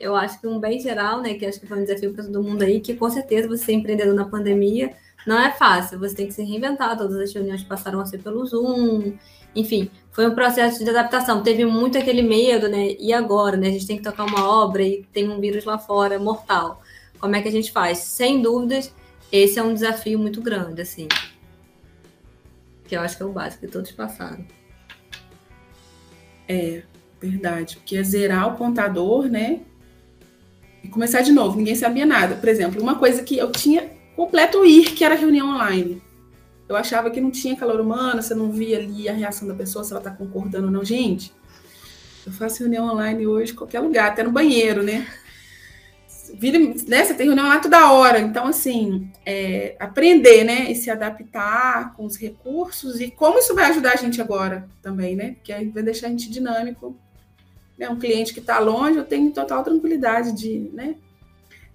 eu 0.00 0.16
acho 0.16 0.40
que 0.40 0.46
um 0.46 0.58
bem 0.58 0.80
geral, 0.80 1.20
né, 1.20 1.34
que 1.34 1.44
acho 1.44 1.60
que 1.60 1.66
foi 1.66 1.78
um 1.78 1.84
desafio 1.84 2.14
para 2.14 2.24
todo 2.24 2.42
mundo 2.42 2.62
aí, 2.62 2.80
que 2.80 2.94
com 2.94 3.10
certeza 3.10 3.46
você 3.46 3.66
ser 3.66 3.72
empreendedor 3.74 4.14
na 4.14 4.24
pandemia 4.24 4.94
não 5.26 5.38
é 5.38 5.52
fácil, 5.52 5.98
você 5.98 6.14
tem 6.14 6.26
que 6.26 6.32
se 6.32 6.42
reinventar, 6.42 6.96
todas 6.96 7.16
as 7.18 7.32
reuniões 7.34 7.62
passaram 7.62 8.00
a 8.00 8.06
ser 8.06 8.22
pelo 8.22 8.44
Zoom, 8.46 9.12
enfim, 9.54 9.90
foi 10.10 10.26
um 10.26 10.34
processo 10.34 10.82
de 10.82 10.88
adaptação, 10.88 11.42
teve 11.42 11.66
muito 11.66 11.98
aquele 11.98 12.22
medo, 12.22 12.66
né, 12.66 12.96
e 12.98 13.12
agora, 13.12 13.58
né, 13.58 13.68
a 13.68 13.72
gente 13.72 13.86
tem 13.86 13.98
que 13.98 14.02
tocar 14.02 14.24
uma 14.24 14.48
obra 14.48 14.82
e 14.82 15.04
tem 15.12 15.28
um 15.28 15.38
vírus 15.38 15.66
lá 15.66 15.78
fora, 15.78 16.18
mortal, 16.18 16.80
como 17.20 17.36
é 17.36 17.42
que 17.42 17.48
a 17.48 17.52
gente 17.52 17.70
faz? 17.70 17.98
Sem 17.98 18.40
dúvidas, 18.40 18.94
esse 19.30 19.58
é 19.58 19.62
um 19.62 19.74
desafio 19.74 20.18
muito 20.18 20.40
grande, 20.40 20.80
assim, 20.80 21.06
que 22.88 22.96
eu 22.96 23.02
acho 23.02 23.18
que 23.18 23.22
é 23.22 23.26
o 23.26 23.32
básico 23.32 23.66
que 23.66 23.70
todos 23.70 23.92
passaram. 23.92 24.46
É, 26.48 26.82
verdade, 27.20 27.76
porque 27.76 27.98
é 27.98 28.02
zerar 28.02 28.54
o 28.54 28.56
contador, 28.56 29.28
né, 29.28 29.60
e 30.82 30.88
começar 30.88 31.20
de 31.20 31.32
novo, 31.32 31.56
ninguém 31.56 31.74
sabia 31.74 32.06
nada. 32.06 32.36
Por 32.36 32.48
exemplo, 32.48 32.82
uma 32.82 32.96
coisa 32.96 33.22
que 33.22 33.36
eu 33.36 33.50
tinha 33.52 33.90
completo 34.16 34.64
ir, 34.64 34.92
que 34.92 35.04
era 35.04 35.14
reunião 35.14 35.48
online. 35.48 36.02
Eu 36.68 36.76
achava 36.76 37.10
que 37.10 37.20
não 37.20 37.30
tinha 37.30 37.56
calor 37.56 37.80
humano, 37.80 38.22
você 38.22 38.34
não 38.34 38.50
via 38.50 38.78
ali 38.78 39.08
a 39.08 39.12
reação 39.12 39.48
da 39.48 39.54
pessoa, 39.54 39.84
se 39.84 39.92
ela 39.92 40.00
está 40.00 40.10
concordando 40.10 40.66
ou 40.66 40.72
não. 40.72 40.84
Gente, 40.84 41.32
eu 42.26 42.32
faço 42.32 42.60
reunião 42.60 42.86
online 42.86 43.26
hoje 43.26 43.52
em 43.52 43.56
qualquer 43.56 43.80
lugar, 43.80 44.08
até 44.08 44.22
no 44.22 44.30
banheiro, 44.30 44.82
né? 44.82 45.06
Vira, 46.34 46.58
né? 46.58 47.04
Você 47.04 47.14
tem 47.14 47.26
reunião 47.26 47.48
lá 47.48 47.58
toda 47.58 47.90
hora. 47.90 48.20
Então, 48.20 48.46
assim, 48.46 49.10
é, 49.26 49.74
aprender, 49.80 50.44
né? 50.44 50.70
E 50.70 50.76
se 50.76 50.90
adaptar 50.90 51.94
com 51.94 52.04
os 52.04 52.16
recursos 52.16 53.00
e 53.00 53.10
como 53.10 53.38
isso 53.38 53.52
vai 53.54 53.64
ajudar 53.70 53.94
a 53.94 53.96
gente 53.96 54.20
agora 54.20 54.68
também, 54.80 55.16
né? 55.16 55.32
Porque 55.32 55.52
aí 55.52 55.68
vai 55.68 55.82
deixar 55.82 56.06
a 56.06 56.10
gente 56.10 56.30
dinâmico 56.30 56.96
né, 57.80 57.88
um 57.88 57.98
cliente 57.98 58.34
que 58.34 58.40
está 58.40 58.58
longe, 58.58 58.98
eu 58.98 59.04
tenho 59.06 59.32
total 59.32 59.64
tranquilidade 59.64 60.32
de, 60.32 60.70
né? 60.74 60.96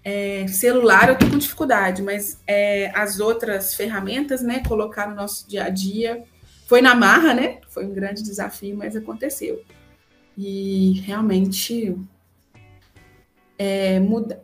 É, 0.04 0.46
celular 0.48 1.08
eu 1.08 1.14
estou 1.16 1.32
com 1.32 1.38
dificuldade, 1.40 2.04
mas 2.04 2.40
é, 2.46 2.92
as 2.94 3.20
outras 3.20 3.74
ferramentas, 3.74 4.44
né, 4.44 4.62
colocar 4.68 5.10
no 5.10 5.16
nosso 5.16 5.50
dia 5.50 5.64
a 5.64 5.70
dia, 5.70 6.24
foi 6.68 6.80
na 6.80 6.94
marra, 6.94 7.34
né? 7.34 7.58
Foi 7.70 7.84
um 7.84 7.92
grande 7.92 8.22
desafio, 8.22 8.78
mas 8.78 8.96
aconteceu. 8.96 9.64
E 10.38 11.02
realmente 11.04 11.98
é, 13.58 14.00
muda. 14.00 14.44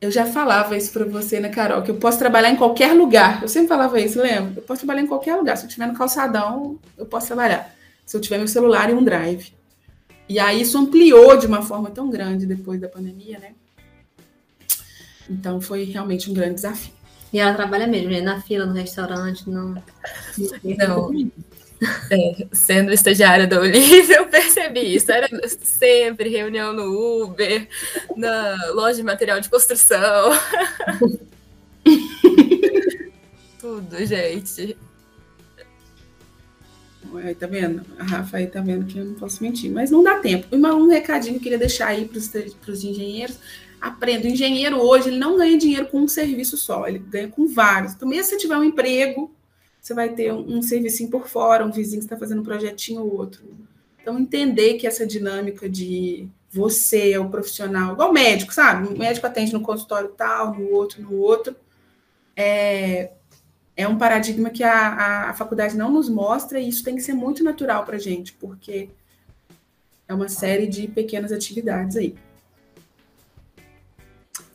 Eu 0.00 0.12
já 0.12 0.26
falava 0.26 0.76
isso 0.76 0.92
para 0.92 1.04
você, 1.04 1.40
né, 1.40 1.48
Carol? 1.48 1.82
Que 1.82 1.90
eu 1.90 1.96
posso 1.96 2.18
trabalhar 2.18 2.50
em 2.50 2.56
qualquer 2.56 2.92
lugar. 2.92 3.42
Eu 3.42 3.48
sempre 3.48 3.68
falava 3.68 3.98
isso, 3.98 4.20
lembra? 4.20 4.60
Eu 4.60 4.62
posso 4.62 4.82
trabalhar 4.82 5.02
em 5.02 5.06
qualquer 5.08 5.34
lugar. 5.34 5.56
Se 5.56 5.64
eu 5.64 5.68
estiver 5.68 5.88
no 5.88 5.94
calçadão, 5.94 6.78
eu 6.96 7.06
posso 7.06 7.26
trabalhar. 7.26 7.74
Se 8.06 8.16
eu 8.16 8.20
tiver 8.20 8.38
meu 8.38 8.46
celular 8.46 8.88
e 8.88 8.94
um 8.94 9.02
drive. 9.02 9.52
E 10.28 10.38
aí 10.38 10.62
isso 10.62 10.78
ampliou 10.78 11.36
de 11.36 11.46
uma 11.46 11.62
forma 11.62 11.90
tão 11.90 12.08
grande 12.08 12.46
depois 12.46 12.80
da 12.80 12.88
pandemia, 12.88 13.38
né? 13.38 13.52
Então 15.28 15.60
foi 15.60 15.84
realmente 15.84 16.30
um 16.30 16.34
grande 16.34 16.54
desafio. 16.54 16.92
E 17.32 17.38
ela 17.38 17.54
trabalha 17.54 17.86
mesmo, 17.86 18.10
né? 18.10 18.20
Na 18.20 18.40
fila, 18.40 18.64
no 18.64 18.72
restaurante, 18.72 19.48
no. 19.48 19.74
Não. 20.62 21.32
É, 22.10 22.46
sendo 22.52 22.92
estagiária 22.92 23.46
da 23.46 23.60
Olivia, 23.60 24.16
eu 24.16 24.26
percebi 24.26 24.94
isso. 24.94 25.10
Era 25.10 25.28
sempre 25.60 26.28
reunião 26.28 26.72
no 26.72 27.24
Uber, 27.24 27.68
na 28.16 28.72
loja 28.72 28.96
de 28.96 29.02
material 29.02 29.40
de 29.40 29.50
construção. 29.50 30.30
tudo, 33.64 34.04
gente. 34.04 34.76
Aí, 37.18 37.34
tá 37.34 37.46
vendo? 37.46 37.84
A 37.98 38.04
Rafa 38.04 38.36
aí 38.36 38.46
tá 38.46 38.60
vendo 38.60 38.86
que 38.86 38.98
eu 38.98 39.04
não 39.04 39.14
posso 39.14 39.42
mentir. 39.42 39.70
Mas 39.70 39.90
não 39.90 40.02
dá 40.02 40.18
tempo. 40.18 40.46
um 40.54 40.88
recadinho 40.88 41.34
que 41.34 41.38
eu 41.38 41.42
queria 41.42 41.58
deixar 41.58 41.88
aí 41.88 42.06
para 42.08 42.72
os 42.72 42.84
engenheiros. 42.84 43.38
Aprenda, 43.80 44.26
o 44.26 44.30
engenheiro 44.30 44.80
hoje 44.80 45.08
ele 45.08 45.18
não 45.18 45.36
ganha 45.36 45.58
dinheiro 45.58 45.86
com 45.86 46.00
um 46.00 46.08
serviço 46.08 46.56
só, 46.56 46.88
ele 46.88 46.98
ganha 46.98 47.28
com 47.28 47.46
vários. 47.46 47.92
Então, 47.92 48.08
mesmo 48.08 48.24
se 48.24 48.30
você 48.30 48.36
tiver 48.38 48.56
um 48.56 48.64
emprego, 48.64 49.30
você 49.78 49.92
vai 49.92 50.08
ter 50.08 50.32
um, 50.32 50.56
um 50.56 50.62
serviço 50.62 51.06
por 51.10 51.28
fora, 51.28 51.66
um 51.66 51.70
vizinho 51.70 51.98
que 51.98 52.06
está 52.06 52.16
fazendo 52.16 52.40
um 52.40 52.44
projetinho 52.44 53.02
ou 53.02 53.14
outro. 53.14 53.42
Então, 54.00 54.18
entender 54.18 54.74
que 54.74 54.86
essa 54.86 55.06
dinâmica 55.06 55.68
de 55.68 56.26
você 56.50 57.12
é 57.12 57.20
o 57.20 57.28
profissional, 57.28 57.92
igual 57.92 58.12
médico, 58.12 58.54
sabe? 58.54 58.88
O 58.88 58.98
médico 58.98 59.26
atende 59.26 59.52
no 59.52 59.60
consultório 59.60 60.08
tal, 60.10 60.54
no 60.54 60.70
outro, 60.70 61.02
no 61.02 61.12
outro. 61.18 61.54
É, 62.36 63.10
é 63.76 63.88
um 63.88 63.98
paradigma 63.98 64.50
que 64.50 64.62
a, 64.62 64.72
a, 64.72 65.30
a 65.30 65.34
faculdade 65.34 65.76
não 65.76 65.90
nos 65.90 66.08
mostra 66.08 66.60
e 66.60 66.68
isso 66.68 66.84
tem 66.84 66.94
que 66.94 67.02
ser 67.02 67.14
muito 67.14 67.42
natural 67.42 67.84
para 67.84 67.96
a 67.96 68.00
gente, 68.00 68.32
porque 68.34 68.88
é 70.06 70.14
uma 70.14 70.28
série 70.28 70.66
de 70.66 70.86
pequenas 70.86 71.32
atividades 71.32 71.96
aí. 71.96 72.14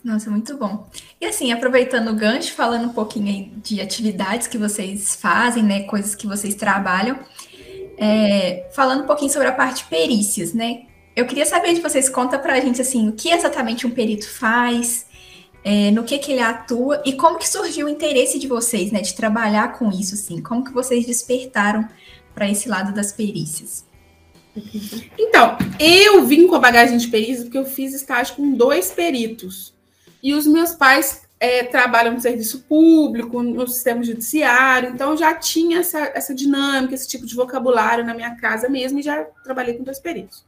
Nossa, 0.03 0.31
muito 0.31 0.57
bom. 0.57 0.87
E 1.19 1.25
assim, 1.25 1.51
aproveitando 1.51 2.09
o 2.09 2.15
gancho, 2.15 2.53
falando 2.53 2.85
um 2.85 2.93
pouquinho 2.93 3.51
de 3.57 3.81
atividades 3.81 4.47
que 4.47 4.57
vocês 4.57 5.15
fazem, 5.15 5.61
né? 5.61 5.83
Coisas 5.83 6.15
que 6.15 6.25
vocês 6.25 6.55
trabalham. 6.55 7.19
É, 7.97 8.69
falando 8.73 9.03
um 9.03 9.05
pouquinho 9.05 9.29
sobre 9.29 9.49
a 9.49 9.51
parte 9.51 9.83
perícias, 9.85 10.53
né? 10.53 10.83
Eu 11.13 11.25
queria 11.25 11.45
saber 11.45 11.73
de 11.73 11.81
vocês, 11.81 12.07
conta 12.07 12.39
pra 12.39 12.61
gente 12.61 12.81
assim, 12.81 13.09
o 13.09 13.11
que 13.11 13.29
exatamente 13.29 13.85
um 13.85 13.91
perito 13.91 14.29
faz, 14.29 15.05
é, 15.63 15.91
no 15.91 16.03
que, 16.03 16.17
que 16.17 16.31
ele 16.31 16.41
atua 16.41 17.01
e 17.05 17.13
como 17.13 17.37
que 17.37 17.47
surgiu 17.47 17.87
o 17.87 17.89
interesse 17.89 18.39
de 18.39 18.47
vocês, 18.47 18.91
né? 18.91 19.01
De 19.01 19.13
trabalhar 19.13 19.77
com 19.77 19.89
isso, 19.91 20.15
assim. 20.15 20.41
Como 20.41 20.63
que 20.63 20.71
vocês 20.71 21.05
despertaram 21.05 21.87
para 22.33 22.49
esse 22.49 22.69
lado 22.69 22.93
das 22.93 23.11
perícias? 23.11 23.85
Então, 25.17 25.57
eu 25.79 26.25
vim 26.25 26.47
com 26.47 26.55
a 26.55 26.59
bagagem 26.59 26.97
de 26.97 27.07
perícia 27.07 27.43
porque 27.43 27.57
eu 27.57 27.65
fiz 27.65 27.93
estágio 27.93 28.35
com 28.35 28.51
dois 28.51 28.91
peritos. 28.91 29.73
E 30.21 30.33
os 30.33 30.45
meus 30.45 30.71
pais 30.71 31.21
é, 31.39 31.63
trabalham 31.63 32.13
no 32.13 32.19
serviço 32.19 32.63
público, 32.63 33.41
no 33.41 33.65
sistema 33.67 34.03
judiciário, 34.03 34.89
então 34.89 35.15
já 35.15 35.33
tinha 35.33 35.79
essa, 35.79 35.99
essa 36.13 36.35
dinâmica, 36.35 36.93
esse 36.93 37.07
tipo 37.07 37.25
de 37.25 37.35
vocabulário 37.35 38.03
na 38.03 38.13
minha 38.13 38.35
casa 38.35 38.67
mesmo, 38.67 38.99
e 38.99 39.03
já 39.03 39.23
trabalhei 39.43 39.75
com 39.75 39.83
dois 39.83 39.99
peritos. 39.99 40.43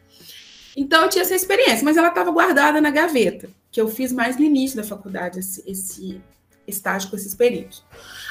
Então 0.75 1.03
eu 1.03 1.09
tinha 1.09 1.21
essa 1.21 1.35
experiência, 1.35 1.83
mas 1.83 1.95
ela 1.95 2.09
estava 2.09 2.31
guardada 2.31 2.81
na 2.81 2.89
gaveta, 2.89 3.49
que 3.71 3.79
eu 3.79 3.87
fiz 3.87 4.11
mais 4.11 4.37
no 4.37 4.43
início 4.43 4.77
da 4.77 4.83
faculdade, 4.83 5.39
esse, 5.39 5.63
esse 5.65 6.21
estágio 6.67 7.09
com 7.09 7.15
esses 7.15 7.33
peritos. 7.33 7.83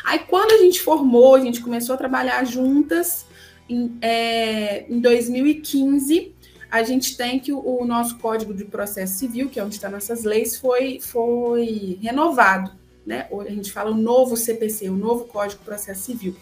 Aí 0.05 0.21
quando 0.21 0.53
a 0.53 0.59
gente 0.59 0.81
formou, 0.81 1.35
a 1.35 1.41
gente 1.41 1.61
começou 1.61 1.95
a 1.95 1.99
trabalhar 1.99 2.45
juntas 2.45 3.27
em, 3.69 3.97
é, 4.03 4.85
em 4.93 5.01
2015 5.01 6.35
a 6.71 6.85
gente 6.85 7.17
tem 7.17 7.41
que 7.41 7.53
o, 7.53 7.85
nosso 7.85 8.17
Código 8.19 8.55
de 8.55 8.65
Processo 8.65 9.19
Civil, 9.19 9.49
que 9.49 9.59
é 9.59 9.65
onde 9.65 9.75
estão 9.75 9.91
nossas 9.91 10.23
leis, 10.23 10.57
foi, 10.57 11.01
foi 11.01 11.99
renovado. 12.01 12.71
Né? 13.05 13.27
A 13.33 13.51
gente 13.51 13.73
fala 13.73 13.91
o 13.91 13.95
novo 13.95 14.37
CPC, 14.37 14.89
o 14.89 14.97
novo 14.97 15.25
Código 15.25 15.59
de 15.59 15.65
Processo 15.65 16.03
Civil. 16.03 16.37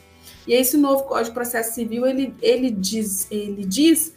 E 0.46 0.52
esse 0.52 0.76
novo 0.76 1.04
Código 1.04 1.30
de 1.30 1.34
Processo 1.34 1.74
Civil, 1.74 2.06
ele, 2.06 2.34
ele 2.42 2.70
diz, 2.70 3.26
ele 3.30 3.64
diz, 3.64 4.12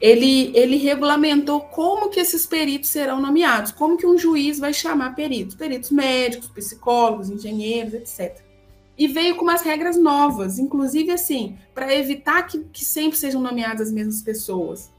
ele, 0.00 0.52
ele 0.54 0.76
regulamentou 0.76 1.60
como 1.60 2.10
que 2.10 2.20
esses 2.20 2.44
peritos 2.46 2.90
serão 2.90 3.20
nomeados, 3.20 3.72
como 3.72 3.96
que 3.96 4.06
um 4.06 4.18
juiz 4.18 4.58
vai 4.58 4.72
chamar 4.72 5.14
peritos, 5.14 5.54
peritos 5.54 5.90
médicos, 5.90 6.48
psicólogos, 6.48 7.30
engenheiros, 7.30 7.94
etc. 7.94 8.42
E 8.98 9.06
veio 9.08 9.36
com 9.36 9.42
umas 9.42 9.62
regras 9.62 9.96
novas, 9.96 10.58
inclusive 10.58 11.10
assim, 11.10 11.56
para 11.74 11.94
evitar 11.94 12.42
que, 12.46 12.60
que 12.72 12.84
sempre 12.84 13.18
sejam 13.18 13.40
nomeadas 13.40 13.88
as 13.88 13.92
mesmas 13.92 14.22
pessoas. 14.22 14.90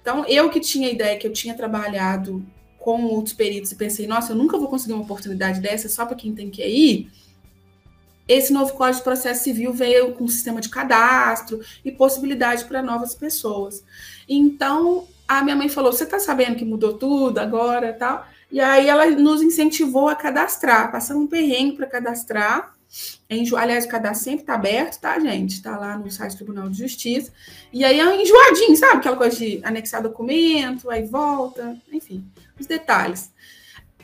Então, 0.00 0.24
eu 0.26 0.50
que 0.50 0.60
tinha 0.60 0.88
a 0.88 0.92
ideia 0.92 1.18
que 1.18 1.26
eu 1.26 1.32
tinha 1.32 1.54
trabalhado 1.54 2.44
com 2.78 3.04
outros 3.06 3.34
peritos 3.34 3.72
e 3.72 3.76
pensei, 3.76 4.06
nossa, 4.06 4.32
eu 4.32 4.36
nunca 4.36 4.58
vou 4.58 4.68
conseguir 4.68 4.92
uma 4.92 5.02
oportunidade 5.02 5.60
dessa 5.60 5.88
só 5.88 6.04
para 6.04 6.16
quem 6.16 6.34
tem 6.34 6.50
que 6.50 6.62
ir. 6.62 7.10
Esse 8.26 8.52
novo 8.52 8.72
Código 8.72 8.98
de 8.98 9.04
Processo 9.04 9.44
Civil 9.44 9.72
veio 9.72 10.12
com 10.12 10.24
um 10.24 10.28
sistema 10.28 10.60
de 10.60 10.68
cadastro 10.68 11.60
e 11.84 11.92
possibilidade 11.92 12.64
para 12.64 12.82
novas 12.82 13.14
pessoas. 13.14 13.84
Então, 14.28 15.06
a 15.28 15.42
minha 15.42 15.56
mãe 15.56 15.68
falou: 15.68 15.92
Você 15.92 16.04
está 16.04 16.18
sabendo 16.18 16.56
que 16.56 16.64
mudou 16.64 16.94
tudo 16.94 17.38
agora 17.38 17.92
tal? 17.92 18.26
E 18.50 18.60
aí 18.60 18.88
ela 18.88 19.06
nos 19.10 19.42
incentivou 19.42 20.08
a 20.08 20.14
cadastrar, 20.14 20.90
passamos 20.92 21.24
um 21.24 21.26
perrengue 21.26 21.76
para 21.76 21.86
cadastrar. 21.86 22.72
Enjo... 23.28 23.56
Aliás, 23.56 23.84
o 23.84 23.88
cadastro 23.88 24.24
sempre 24.24 24.42
está 24.42 24.54
aberto, 24.54 25.00
tá, 25.00 25.18
gente? 25.18 25.54
Está 25.54 25.76
lá 25.76 25.98
no 25.98 26.10
site 26.10 26.32
do 26.32 26.36
Tribunal 26.36 26.68
de 26.68 26.78
Justiça. 26.78 27.32
E 27.72 27.84
aí 27.84 27.98
é 27.98 28.22
enjoadinho, 28.22 28.76
sabe? 28.76 28.98
Aquela 28.98 29.16
coisa 29.16 29.36
de 29.36 29.60
anexar 29.64 30.02
documento, 30.02 30.88
aí 30.88 31.04
volta, 31.04 31.76
enfim, 31.92 32.24
os 32.58 32.66
detalhes. 32.66 33.33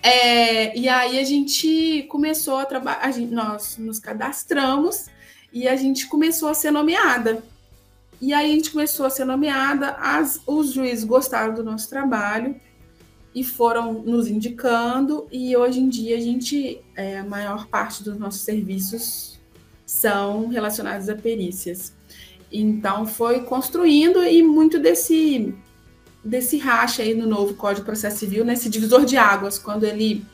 É, 0.02 0.76
e 0.78 0.88
aí 0.88 1.18
a 1.18 1.24
gente 1.24 2.04
começou 2.08 2.56
a 2.56 2.64
trabalhar, 2.64 3.12
nós 3.30 3.76
nos 3.76 3.98
cadastramos 3.98 5.06
e 5.52 5.68
a 5.68 5.76
gente 5.76 6.06
começou 6.06 6.48
a 6.48 6.54
ser 6.54 6.70
nomeada. 6.70 7.42
E 8.20 8.32
aí 8.32 8.50
a 8.50 8.54
gente 8.54 8.70
começou 8.70 9.06
a 9.06 9.10
ser 9.10 9.24
nomeada, 9.24 9.96
as, 9.98 10.40
os 10.46 10.72
juízes 10.72 11.04
gostaram 11.04 11.54
do 11.54 11.64
nosso 11.64 11.88
trabalho 11.88 12.54
e 13.34 13.44
foram 13.44 13.94
nos 13.94 14.26
indicando, 14.26 15.28
e 15.30 15.56
hoje 15.56 15.80
em 15.80 15.88
dia 15.88 16.16
a 16.16 16.20
gente, 16.20 16.80
é, 16.96 17.18
a 17.18 17.24
maior 17.24 17.66
parte 17.68 18.02
dos 18.02 18.18
nossos 18.18 18.40
serviços 18.40 19.38
são 19.86 20.48
relacionados 20.48 21.08
a 21.08 21.14
perícias. 21.14 21.94
Então 22.52 23.06
foi 23.06 23.40
construindo 23.42 24.24
e 24.24 24.42
muito 24.42 24.78
desse 24.78 25.54
desse 26.24 26.58
racha 26.58 27.02
aí 27.02 27.14
no 27.14 27.26
novo 27.26 27.54
Código 27.54 27.80
de 27.80 27.86
Processo 27.86 28.18
Civil, 28.18 28.44
nesse 28.44 28.68
divisor 28.68 29.04
de 29.04 29.16
águas, 29.16 29.58
quando 29.58 29.84
ele 29.84 30.24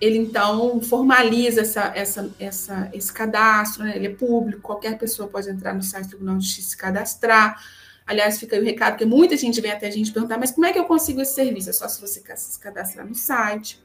ele 0.00 0.18
então 0.18 0.82
formaliza 0.82 1.62
essa, 1.62 1.92
essa, 1.94 2.30
essa, 2.38 2.90
esse 2.92 3.12
cadastro, 3.12 3.84
né? 3.84 3.96
ele 3.96 4.08
é 4.08 4.10
público, 4.10 4.60
qualquer 4.60 4.98
pessoa 4.98 5.28
pode 5.28 5.48
entrar 5.48 5.72
no 5.72 5.82
site 5.82 6.06
do 6.06 6.08
Tribunal 6.10 6.36
de 6.36 6.44
Justiça 6.44 6.68
e 6.68 6.70
se 6.70 6.76
cadastrar, 6.76 7.58
Aliás, 8.06 8.38
fica 8.38 8.54
aí 8.54 8.60
o 8.60 8.64
recado, 8.64 8.92
porque 8.92 9.06
muita 9.06 9.36
gente 9.36 9.60
vem 9.60 9.70
até 9.70 9.86
a 9.86 9.90
gente 9.90 10.12
perguntar, 10.12 10.36
mas 10.36 10.50
como 10.50 10.66
é 10.66 10.72
que 10.72 10.78
eu 10.78 10.84
consigo 10.84 11.22
esse 11.22 11.34
serviço? 11.34 11.70
É 11.70 11.72
só 11.72 11.88
se 11.88 12.00
você 12.00 12.22
se 12.36 12.60
cadastrar 12.60 13.06
no 13.06 13.14
site. 13.14 13.82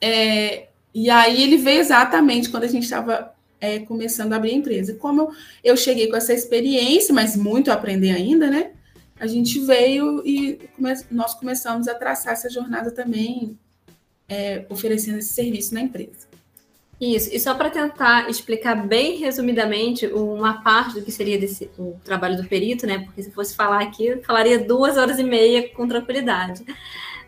É, 0.00 0.68
e 0.94 1.10
aí 1.10 1.42
ele 1.42 1.56
veio 1.56 1.80
exatamente 1.80 2.48
quando 2.48 2.64
a 2.64 2.68
gente 2.68 2.84
estava 2.84 3.34
é, 3.60 3.80
começando 3.80 4.32
a 4.32 4.36
abrir 4.36 4.52
a 4.52 4.54
empresa. 4.54 4.94
Como 4.94 5.20
eu, 5.20 5.32
eu 5.64 5.76
cheguei 5.76 6.08
com 6.08 6.16
essa 6.16 6.32
experiência, 6.32 7.12
mas 7.12 7.34
muito 7.34 7.72
a 7.72 7.74
aprender 7.74 8.12
ainda, 8.12 8.48
né? 8.48 8.70
A 9.20 9.26
gente 9.26 9.60
veio 9.60 10.26
e 10.26 10.68
come, 10.74 10.94
nós 11.10 11.34
começamos 11.34 11.86
a 11.86 11.94
traçar 11.94 12.32
essa 12.32 12.48
jornada 12.48 12.90
também, 12.90 13.58
é, 14.26 14.64
oferecendo 14.70 15.18
esse 15.18 15.34
serviço 15.34 15.74
na 15.74 15.82
empresa. 15.82 16.30
Isso, 17.00 17.30
e 17.32 17.40
só 17.40 17.54
para 17.54 17.70
tentar 17.70 18.28
explicar 18.28 18.74
bem 18.86 19.16
resumidamente 19.16 20.06
uma 20.06 20.62
parte 20.62 20.94
do 20.94 21.02
que 21.02 21.10
seria 21.10 21.38
desse, 21.38 21.70
o 21.78 21.98
trabalho 22.04 22.36
do 22.36 22.46
perito, 22.46 22.86
né? 22.86 22.98
Porque 22.98 23.22
se 23.22 23.30
fosse 23.30 23.54
falar 23.54 23.80
aqui, 23.82 24.20
falaria 24.22 24.58
duas 24.58 24.98
horas 24.98 25.18
e 25.18 25.24
meia 25.24 25.68
com 25.70 25.88
tranquilidade. 25.88 26.62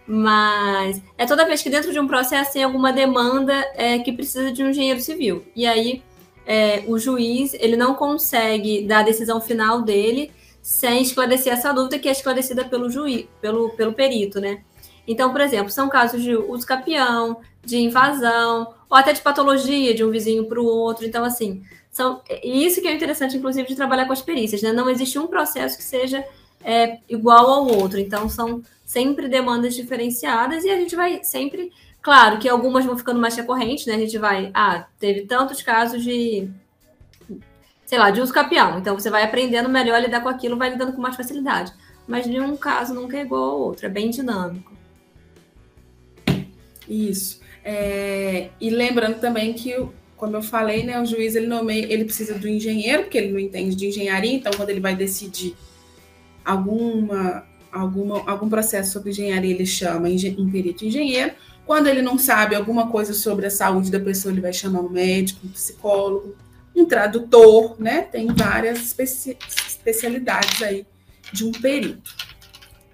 Mas 0.06 1.00
é 1.16 1.24
toda 1.24 1.46
vez 1.46 1.62
que 1.62 1.70
dentro 1.70 1.92
de 1.92 1.98
um 1.98 2.06
processo 2.06 2.52
tem 2.52 2.64
alguma 2.64 2.92
demanda 2.92 3.54
é, 3.74 3.98
que 3.98 4.12
precisa 4.12 4.52
de 4.52 4.62
um 4.62 4.70
engenheiro 4.70 5.00
civil. 5.00 5.44
E 5.56 5.66
aí 5.66 6.02
é, 6.44 6.84
o 6.86 6.98
juiz 6.98 7.54
ele 7.54 7.76
não 7.76 7.94
consegue 7.94 8.82
dar 8.82 8.98
a 8.98 9.04
decisão 9.04 9.40
final 9.40 9.80
dele 9.80 10.30
sem 10.62 11.02
esclarecer 11.02 11.52
essa 11.52 11.72
dúvida 11.72 11.98
que 11.98 12.08
é 12.08 12.12
esclarecida 12.12 12.64
pelo 12.64 12.88
juiz, 12.88 13.26
pelo, 13.40 13.70
pelo 13.70 13.92
perito, 13.92 14.40
né? 14.40 14.62
Então, 15.06 15.32
por 15.32 15.40
exemplo, 15.40 15.70
são 15.70 15.88
casos 15.88 16.22
de 16.22 16.34
uso 16.36 16.64
capião, 16.64 17.38
de 17.64 17.76
invasão, 17.78 18.72
ou 18.88 18.96
até 18.96 19.12
de 19.12 19.20
patologia 19.20 19.92
de 19.92 20.04
um 20.04 20.10
vizinho 20.10 20.44
para 20.44 20.60
o 20.60 20.64
outro. 20.64 21.04
Então, 21.04 21.24
assim, 21.24 21.62
são, 21.90 22.22
isso 22.42 22.80
que 22.80 22.86
é 22.86 22.94
interessante, 22.94 23.36
inclusive, 23.36 23.66
de 23.66 23.74
trabalhar 23.74 24.06
com 24.06 24.12
as 24.12 24.22
perícias, 24.22 24.62
né? 24.62 24.72
Não 24.72 24.88
existe 24.88 25.18
um 25.18 25.26
processo 25.26 25.76
que 25.76 25.82
seja 25.82 26.24
é, 26.64 26.98
igual 27.08 27.50
ao 27.50 27.66
outro. 27.66 27.98
Então, 27.98 28.28
são 28.28 28.62
sempre 28.84 29.28
demandas 29.28 29.74
diferenciadas 29.74 30.64
e 30.64 30.70
a 30.70 30.76
gente 30.76 30.94
vai 30.94 31.24
sempre. 31.24 31.72
Claro 32.00 32.38
que 32.38 32.48
algumas 32.48 32.84
vão 32.84 32.96
ficando 32.96 33.20
mais 33.20 33.34
recorrentes, 33.34 33.86
né? 33.86 33.94
A 33.94 33.98
gente 33.98 34.18
vai. 34.18 34.50
Ah, 34.54 34.86
teve 34.98 35.22
tantos 35.22 35.62
casos 35.62 36.02
de. 36.02 36.48
Sei 37.92 37.98
lá, 37.98 38.10
de 38.10 38.22
uso 38.22 38.32
capião. 38.32 38.78
Então, 38.78 38.98
você 38.98 39.10
vai 39.10 39.22
aprendendo 39.22 39.68
melhor 39.68 39.96
a 39.96 40.00
lidar 40.00 40.22
com 40.22 40.28
aquilo, 40.30 40.56
vai 40.56 40.70
lidando 40.70 40.94
com 40.94 41.02
mais 41.02 41.14
facilidade. 41.14 41.74
Mas 42.08 42.26
nenhum 42.26 42.56
caso 42.56 42.94
nunca 42.94 43.18
é 43.18 43.20
igual 43.20 43.42
ao 43.42 43.60
outro, 43.60 43.84
é 43.84 43.88
bem 43.90 44.08
dinâmico. 44.08 44.72
Isso. 46.88 47.42
É, 47.62 48.48
e 48.58 48.70
lembrando 48.70 49.20
também 49.20 49.52
que, 49.52 49.76
como 50.16 50.34
eu 50.34 50.40
falei, 50.40 50.84
né, 50.84 50.98
o 51.02 51.04
juiz 51.04 51.36
ele 51.36 51.46
nomeia, 51.46 51.84
ele 51.92 52.06
precisa 52.06 52.32
do 52.32 52.48
engenheiro, 52.48 53.02
porque 53.02 53.18
ele 53.18 53.30
não 53.30 53.38
entende 53.38 53.76
de 53.76 53.86
engenharia, 53.88 54.32
então 54.32 54.52
quando 54.56 54.70
ele 54.70 54.80
vai 54.80 54.96
decidir 54.96 55.54
alguma, 56.42 57.44
alguma, 57.70 58.26
algum 58.26 58.48
processo 58.48 58.90
sobre 58.90 59.10
engenharia, 59.10 59.54
ele 59.54 59.66
chama 59.66 60.08
um 60.08 60.50
perito 60.50 60.86
engenheiro, 60.86 61.32
Quando 61.66 61.88
ele 61.88 62.00
não 62.00 62.16
sabe 62.16 62.54
alguma 62.56 62.88
coisa 62.88 63.12
sobre 63.12 63.44
a 63.44 63.50
saúde 63.50 63.90
da 63.90 64.00
pessoa, 64.00 64.32
ele 64.32 64.40
vai 64.40 64.54
chamar 64.54 64.80
um 64.80 64.88
médico, 64.88 65.46
um 65.46 65.50
psicólogo, 65.50 66.34
um 66.74 66.84
tradutor, 66.84 67.76
né? 67.78 68.02
Tem 68.02 68.26
várias 68.26 68.80
especi 68.80 69.36
especialidades 69.48 70.62
aí 70.62 70.86
de 71.32 71.44
um 71.44 71.52
perito. 71.52 72.14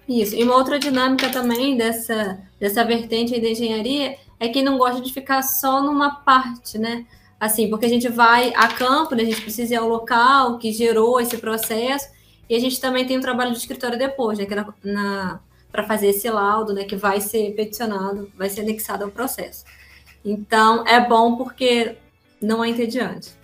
Isso. 0.07 0.35
E 0.35 0.43
uma 0.43 0.55
outra 0.55 0.79
dinâmica 0.79 1.29
também 1.29 1.77
dessa, 1.77 2.39
dessa 2.59 2.83
vertente 2.83 3.39
da 3.39 3.47
engenharia 3.47 4.17
é 4.39 4.49
que 4.49 4.61
não 4.61 4.77
gosta 4.77 5.01
de 5.01 5.13
ficar 5.13 5.41
só 5.43 5.83
numa 5.83 6.15
parte, 6.21 6.77
né? 6.77 7.05
Assim, 7.39 7.69
porque 7.69 7.85
a 7.85 7.89
gente 7.89 8.09
vai 8.09 8.51
a 8.55 8.67
campo, 8.67 9.15
né? 9.15 9.23
a 9.23 9.25
gente 9.25 9.41
precisa 9.41 9.73
ir 9.73 9.77
ao 9.77 9.87
local 9.87 10.57
que 10.57 10.73
gerou 10.73 11.21
esse 11.21 11.37
processo, 11.37 12.09
e 12.49 12.55
a 12.55 12.59
gente 12.59 12.81
também 12.81 13.05
tem 13.05 13.17
um 13.17 13.21
trabalho 13.21 13.51
de 13.51 13.59
escritório 13.59 13.97
depois, 13.97 14.39
né? 14.39 14.47
É 14.49 14.55
na, 14.55 14.73
na 14.83 15.39
para 15.71 15.83
fazer 15.83 16.07
esse 16.07 16.27
laudo, 16.27 16.73
né? 16.73 16.83
Que 16.83 16.95
vai 16.95 17.21
ser 17.21 17.53
peticionado, 17.53 18.31
vai 18.35 18.49
ser 18.49 18.61
anexado 18.61 19.03
ao 19.03 19.11
processo. 19.11 19.63
Então, 20.25 20.85
é 20.87 20.99
bom 20.99 21.35
porque 21.35 21.95
não 22.41 22.63
é 22.63 22.69
entediante. 22.69 23.38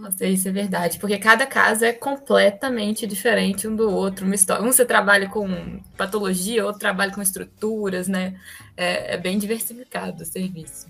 Nossa, 0.00 0.24
isso 0.24 0.48
é 0.48 0.50
verdade, 0.50 0.98
porque 0.98 1.18
cada 1.18 1.46
caso 1.46 1.84
é 1.84 1.92
completamente 1.92 3.06
diferente 3.06 3.68
um 3.68 3.76
do 3.76 3.90
outro. 3.90 4.24
Uma 4.24 4.34
história, 4.34 4.64
um 4.64 4.72
você 4.72 4.82
trabalha 4.82 5.28
com 5.28 5.78
patologia, 5.94 6.64
outro 6.64 6.80
trabalha 6.80 7.12
com 7.12 7.20
estruturas, 7.20 8.08
né? 8.08 8.40
É, 8.74 9.14
é 9.14 9.18
bem 9.18 9.38
diversificado 9.38 10.22
o 10.22 10.26
serviço. 10.26 10.86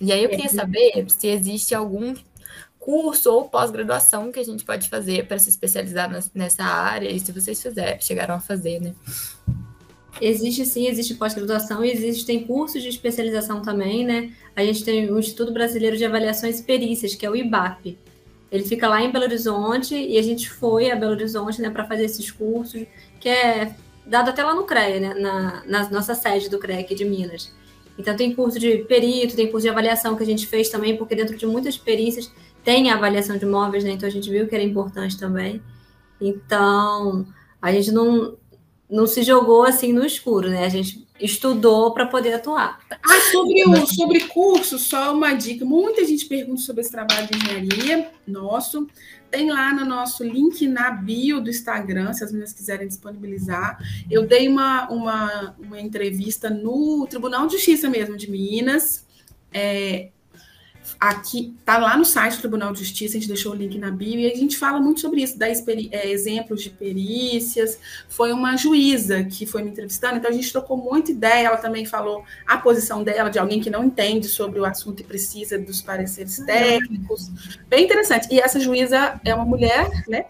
E 0.00 0.12
aí 0.12 0.22
eu 0.22 0.30
queria 0.30 0.48
saber 0.48 1.04
se 1.08 1.26
existe 1.26 1.74
algum 1.74 2.14
curso 2.78 3.32
ou 3.32 3.48
pós-graduação 3.48 4.30
que 4.30 4.38
a 4.38 4.44
gente 4.44 4.64
pode 4.64 4.88
fazer 4.88 5.26
para 5.26 5.40
se 5.40 5.50
especializar 5.50 6.08
nessa 6.32 6.62
área 6.62 7.10
e 7.10 7.18
se 7.18 7.32
vocês 7.32 7.60
fizer, 7.60 8.00
chegaram 8.00 8.36
a 8.36 8.40
fazer, 8.40 8.80
né? 8.80 8.94
Existe 10.20 10.64
sim, 10.64 10.86
existe 10.86 11.14
pós-graduação 11.14 11.84
e 11.84 11.90
existem 11.90 12.44
cursos 12.44 12.82
de 12.82 12.88
especialização 12.88 13.60
também, 13.60 14.04
né? 14.04 14.32
A 14.54 14.64
gente 14.64 14.84
tem 14.84 15.10
o 15.10 15.18
Instituto 15.18 15.52
Brasileiro 15.52 15.96
de 15.96 16.04
Avaliações 16.04 16.60
e 16.60 16.62
Perícias, 16.62 17.14
que 17.14 17.26
é 17.26 17.30
o 17.30 17.36
IBAP. 17.36 17.98
Ele 18.50 18.64
fica 18.64 18.88
lá 18.88 19.02
em 19.02 19.10
Belo 19.10 19.24
Horizonte 19.24 19.94
e 19.94 20.16
a 20.16 20.22
gente 20.22 20.48
foi 20.48 20.90
a 20.90 20.96
Belo 20.96 21.12
Horizonte, 21.12 21.60
né, 21.60 21.68
para 21.68 21.84
fazer 21.84 22.04
esses 22.04 22.30
cursos, 22.30 22.86
que 23.20 23.28
é 23.28 23.74
dado 24.06 24.30
até 24.30 24.42
lá 24.42 24.54
no 24.54 24.64
CREA, 24.64 25.00
né, 25.00 25.14
na, 25.14 25.64
na 25.66 25.90
nossa 25.90 26.14
sede 26.14 26.48
do 26.48 26.58
CREA 26.58 26.80
aqui 26.80 26.94
de 26.94 27.04
Minas. 27.04 27.52
Então 27.98 28.16
tem 28.16 28.34
curso 28.34 28.58
de 28.58 28.78
perito, 28.84 29.36
tem 29.36 29.50
curso 29.50 29.64
de 29.64 29.70
avaliação 29.70 30.16
que 30.16 30.22
a 30.22 30.26
gente 30.26 30.46
fez 30.46 30.68
também, 30.68 30.96
porque 30.96 31.14
dentro 31.14 31.36
de 31.36 31.46
muitas 31.46 31.76
perícias 31.76 32.30
tem 32.64 32.90
a 32.90 32.94
avaliação 32.94 33.36
de 33.36 33.44
imóveis, 33.44 33.84
né? 33.84 33.90
Então 33.90 34.08
a 34.08 34.12
gente 34.12 34.30
viu 34.30 34.46
que 34.46 34.54
era 34.54 34.64
importante 34.64 35.18
também. 35.18 35.60
Então, 36.20 37.26
a 37.60 37.72
gente 37.72 37.90
não 37.92 38.36
não 38.88 39.06
se 39.06 39.22
jogou 39.22 39.64
assim 39.64 39.92
no 39.92 40.04
escuro, 40.04 40.48
né? 40.48 40.64
A 40.64 40.68
gente 40.68 41.06
estudou 41.20 41.92
para 41.92 42.06
poder 42.06 42.34
atuar. 42.34 42.78
Ah, 42.90 43.20
sobre 43.32 43.64
o 43.64 43.86
sobre 43.86 44.20
curso, 44.24 44.78
só 44.78 45.14
uma 45.14 45.32
dica. 45.32 45.64
Muita 45.64 46.04
gente 46.04 46.26
pergunta 46.26 46.60
sobre 46.60 46.82
esse 46.82 46.90
trabalho 46.90 47.26
de 47.26 47.36
engenharia 47.36 48.10
nosso. 48.26 48.86
Tem 49.30 49.50
lá 49.50 49.74
no 49.74 49.84
nosso 49.84 50.22
link 50.22 50.66
na 50.68 50.90
bio 50.90 51.40
do 51.40 51.50
Instagram, 51.50 52.12
se 52.12 52.22
as 52.22 52.30
meninas 52.30 52.52
quiserem 52.52 52.86
disponibilizar. 52.86 53.78
Eu 54.10 54.26
dei 54.26 54.48
uma, 54.48 54.88
uma, 54.88 55.56
uma 55.58 55.80
entrevista 55.80 56.48
no 56.48 57.06
Tribunal 57.08 57.46
de 57.46 57.54
Justiça 57.54 57.88
mesmo 57.88 58.16
de 58.16 58.30
Minas. 58.30 59.04
É, 59.52 60.10
aqui 60.98 61.54
tá 61.64 61.78
lá 61.78 61.96
no 61.96 62.04
site 62.04 62.36
do 62.36 62.40
Tribunal 62.40 62.72
de 62.72 62.80
Justiça, 62.80 63.16
a 63.16 63.20
gente 63.20 63.28
deixou 63.28 63.52
o 63.52 63.54
link 63.54 63.78
na 63.78 63.90
bio, 63.90 64.18
e 64.18 64.30
a 64.30 64.34
gente 64.34 64.56
fala 64.56 64.80
muito 64.80 65.00
sobre 65.00 65.22
isso, 65.22 65.38
dá 65.38 65.48
é, 65.48 66.10
exemplos 66.10 66.62
de 66.62 66.70
perícias. 66.70 67.78
Foi 68.08 68.32
uma 68.32 68.56
juíza 68.56 69.24
que 69.24 69.46
foi 69.46 69.62
me 69.62 69.70
entrevistando, 69.70 70.16
então 70.16 70.30
a 70.30 70.34
gente 70.34 70.50
trocou 70.50 70.76
muita 70.76 71.10
ideia. 71.10 71.46
Ela 71.46 71.56
também 71.56 71.84
falou 71.84 72.24
a 72.46 72.56
posição 72.58 73.02
dela, 73.02 73.28
de 73.30 73.38
alguém 73.38 73.60
que 73.60 73.70
não 73.70 73.84
entende 73.84 74.28
sobre 74.28 74.58
o 74.58 74.64
assunto 74.64 75.00
e 75.00 75.04
precisa 75.04 75.58
dos 75.58 75.80
pareceres 75.80 76.38
técnicos. 76.38 77.30
Bem 77.68 77.84
interessante. 77.84 78.28
E 78.30 78.40
essa 78.40 78.58
juíza 78.58 79.20
é 79.24 79.34
uma 79.34 79.44
mulher, 79.44 79.90
né? 80.08 80.26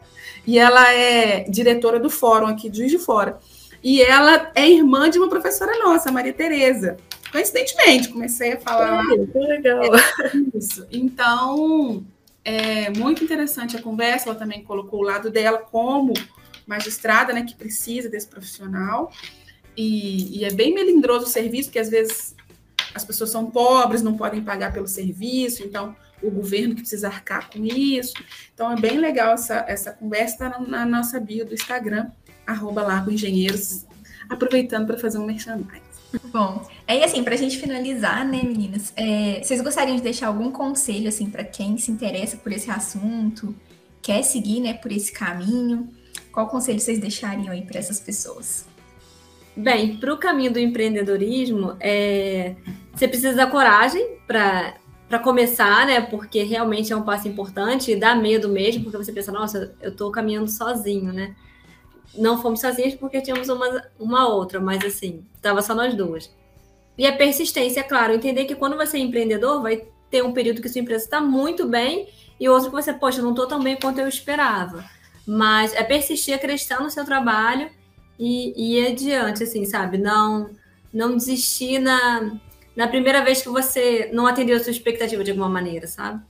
E 0.47 0.59
ela 0.59 0.93
é 0.93 1.45
diretora 1.49 1.99
do 1.99 2.09
fórum 2.09 2.47
aqui 2.47 2.69
de 2.69 2.79
Juiz 2.79 2.91
de 2.91 2.99
Fora. 2.99 3.39
E 3.83 4.01
ela 4.03 4.51
é 4.55 4.69
irmã 4.69 5.09
de 5.11 5.19
uma 5.19 5.29
professora 5.29 5.79
nossa, 5.79 6.11
Maria 6.11 6.33
Tereza 6.33 6.97
coincidentemente, 7.31 8.09
comecei 8.09 8.53
a 8.53 8.61
falar. 8.61 9.05
que 9.07 9.39
legal. 9.39 9.83
É, 9.95 10.01
isso. 10.57 10.87
Então, 10.91 12.05
é 12.45 12.91
muito 12.91 13.25
interessante 13.25 13.77
a 13.77 13.83
conversa. 13.83 14.29
Ela 14.29 14.39
também 14.39 14.63
colocou 14.63 15.01
o 15.01 15.03
lado 15.03 15.31
dela 15.31 15.59
como 15.59 16.13
magistrada, 16.67 17.33
né, 17.33 17.43
que 17.43 17.55
precisa 17.55 18.09
desse 18.09 18.27
profissional. 18.27 19.13
E, 19.77 20.39
e 20.41 20.45
é 20.45 20.53
bem 20.53 20.75
melindroso 20.75 21.27
o 21.27 21.29
serviço, 21.29 21.69
porque 21.69 21.79
às 21.79 21.91
vezes 21.91 22.35
as 22.95 23.05
pessoas 23.05 23.31
são 23.31 23.51
pobres, 23.51 24.03
não 24.03 24.17
podem 24.17 24.43
pagar 24.43 24.73
pelo 24.73 24.89
serviço, 24.89 25.63
então 25.63 25.95
o 26.23 26.31
governo 26.31 26.75
que 26.75 26.81
precisa 26.81 27.09
arcar 27.09 27.51
com 27.51 27.65
isso. 27.65 28.15
Então 28.55 28.73
é 28.73 28.81
bem 28.81 28.99
legal 28.99 29.35
essa, 29.35 29.65
essa 29.69 29.93
conversa 29.93 30.39
tá 30.39 30.49
na, 30.49 30.61
na 30.61 30.87
nossa 30.87 31.21
bio 31.21 31.45
do 31.45 31.53
Instagram, 31.53 32.11
arroba 32.47 32.83
Lago 32.83 33.11
Engenheiros, 33.11 33.85
aproveitando 34.31 34.87
para 34.87 34.99
fazer 34.99 35.19
um 35.19 35.27
merchandising. 35.27 35.86
Bom, 36.33 36.67
aí 36.87 37.03
assim, 37.03 37.23
pra 37.23 37.37
gente 37.37 37.59
finalizar, 37.59 38.27
né, 38.27 38.43
meninas, 38.43 38.93
é, 38.97 39.41
vocês 39.43 39.61
gostariam 39.61 39.97
de 39.97 40.03
deixar 40.03 40.29
algum 40.29 40.51
conselho, 40.51 41.09
assim, 41.09 41.29
para 41.31 41.45
quem 41.45 41.77
se 41.79 41.91
interessa 41.91 42.37
por 42.37 42.53
esse 42.53 42.71
assunto, 42.71 43.55
quer 44.01 44.23
seguir, 44.23 44.61
né, 44.61 44.75
por 44.75 44.93
esse 44.93 45.13
caminho? 45.13 45.89
Qual 46.33 46.49
conselho 46.49 46.79
vocês 46.79 46.99
deixariam 46.99 47.53
aí 47.53 47.63
para 47.63 47.79
essas 47.79 47.99
pessoas? 47.99 48.67
Bem, 49.57 49.97
para 49.97 50.13
o 50.13 50.19
caminho 50.19 50.53
do 50.53 50.59
empreendedorismo, 50.59 51.77
é, 51.81 52.55
você 52.95 53.09
precisa 53.09 53.35
da 53.35 53.47
coragem 53.47 54.19
para 54.27 55.19
começar, 55.25 55.87
né? 55.87 56.03
Porque 56.03 56.43
realmente 56.43 56.93
é 56.93 56.97
um 56.97 57.03
passo 57.03 57.27
importante 57.27 57.91
e 57.91 57.97
dá 57.97 58.15
medo 58.15 58.51
mesmo, 58.51 58.85
porque 58.85 58.99
você 58.99 59.13
pensa, 59.13 59.33
nossa, 59.33 59.75
eu 59.81 59.93
estou 59.93 60.11
caminhando 60.11 60.51
sozinho, 60.51 61.11
né? 61.11 61.35
Não 62.19 62.41
fomos 62.41 62.61
sozinhas 62.61 62.95
porque 62.95 63.21
tínhamos 63.21 63.49
uma, 63.49 63.85
uma 63.99 64.29
outra, 64.29 64.61
mas 64.61 64.85
assim, 64.85 65.25
estava 65.35 65.63
só 65.63 65.75
nós 65.75 65.95
duas. 65.95 66.31
E 66.99 67.07
a 67.07 67.17
persistência, 67.17 67.81
é 67.81 67.83
claro, 67.83 68.15
entender 68.15 68.45
que 68.47 68.55
quando 68.55 68.77
você 68.77 68.97
é 68.97 69.01
empreendedor, 69.01 69.63
vai 69.63 69.87
ter 70.11 70.23
um 70.23 70.33
período 70.33 70.63
que 70.63 70.69
sua 70.69 70.81
empresa 70.81 71.05
está 71.05 71.21
muito 71.21 71.67
bem 71.67 72.09
e 72.41 72.49
outro 72.49 72.71
que 72.71 72.77
você, 72.77 72.93
poxa, 72.93 73.23
não 73.23 73.31
estou 73.31 73.47
tão 73.47 73.63
bem 73.63 73.77
quanto 73.77 74.01
eu 74.01 74.09
esperava. 74.09 74.85
Mas 75.27 75.75
é 75.75 75.83
persistir, 75.83 76.35
acreditar 76.35 76.81
no 76.81 76.91
seu 76.91 77.05
trabalho 77.05 77.71
e, 78.19 78.53
e 78.57 78.79
ir 78.79 78.93
adiante, 78.93 79.43
assim, 79.43 79.65
sabe? 79.65 79.99
Não, 79.99 80.51
não 80.93 81.17
desistir 81.17 81.79
na, 81.79 82.39
na 82.75 82.89
primeira 82.89 83.23
vez 83.25 83.43
que 83.43 83.49
você 83.49 84.11
não 84.13 84.27
atendeu 84.27 84.57
a 84.57 84.61
sua 84.61 84.71
expectativa 84.71 85.25
de 85.25 85.31
alguma 85.33 85.49
maneira, 85.49 85.87
sabe? 85.87 86.23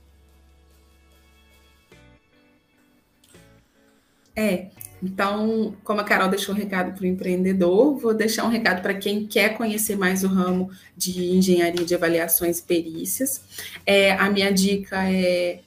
É, 4.35 4.69
então, 5.01 5.75
como 5.83 6.01
a 6.01 6.03
Carol 6.03 6.27
deixou 6.27 6.55
um 6.55 6.57
recado 6.57 6.93
para 6.93 7.03
o 7.03 7.07
empreendedor, 7.07 7.97
vou 7.97 8.13
deixar 8.13 8.45
um 8.45 8.49
recado 8.49 8.81
para 8.81 8.95
quem 8.95 9.27
quer 9.27 9.55
conhecer 9.55 9.95
mais 9.95 10.23
o 10.23 10.27
ramo 10.27 10.71
de 10.95 11.35
engenharia 11.35 11.85
de 11.85 11.93
avaliações 11.93 12.59
e 12.59 12.63
perícias. 12.63 13.41
É, 13.85 14.13
a 14.13 14.29
minha 14.29 14.51
dica 14.51 15.09
é: 15.09 15.59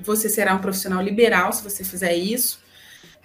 você 0.00 0.28
será 0.28 0.54
um 0.54 0.60
profissional 0.60 1.02
liberal 1.02 1.52
se 1.52 1.62
você 1.64 1.82
fizer 1.82 2.14
isso. 2.14 2.60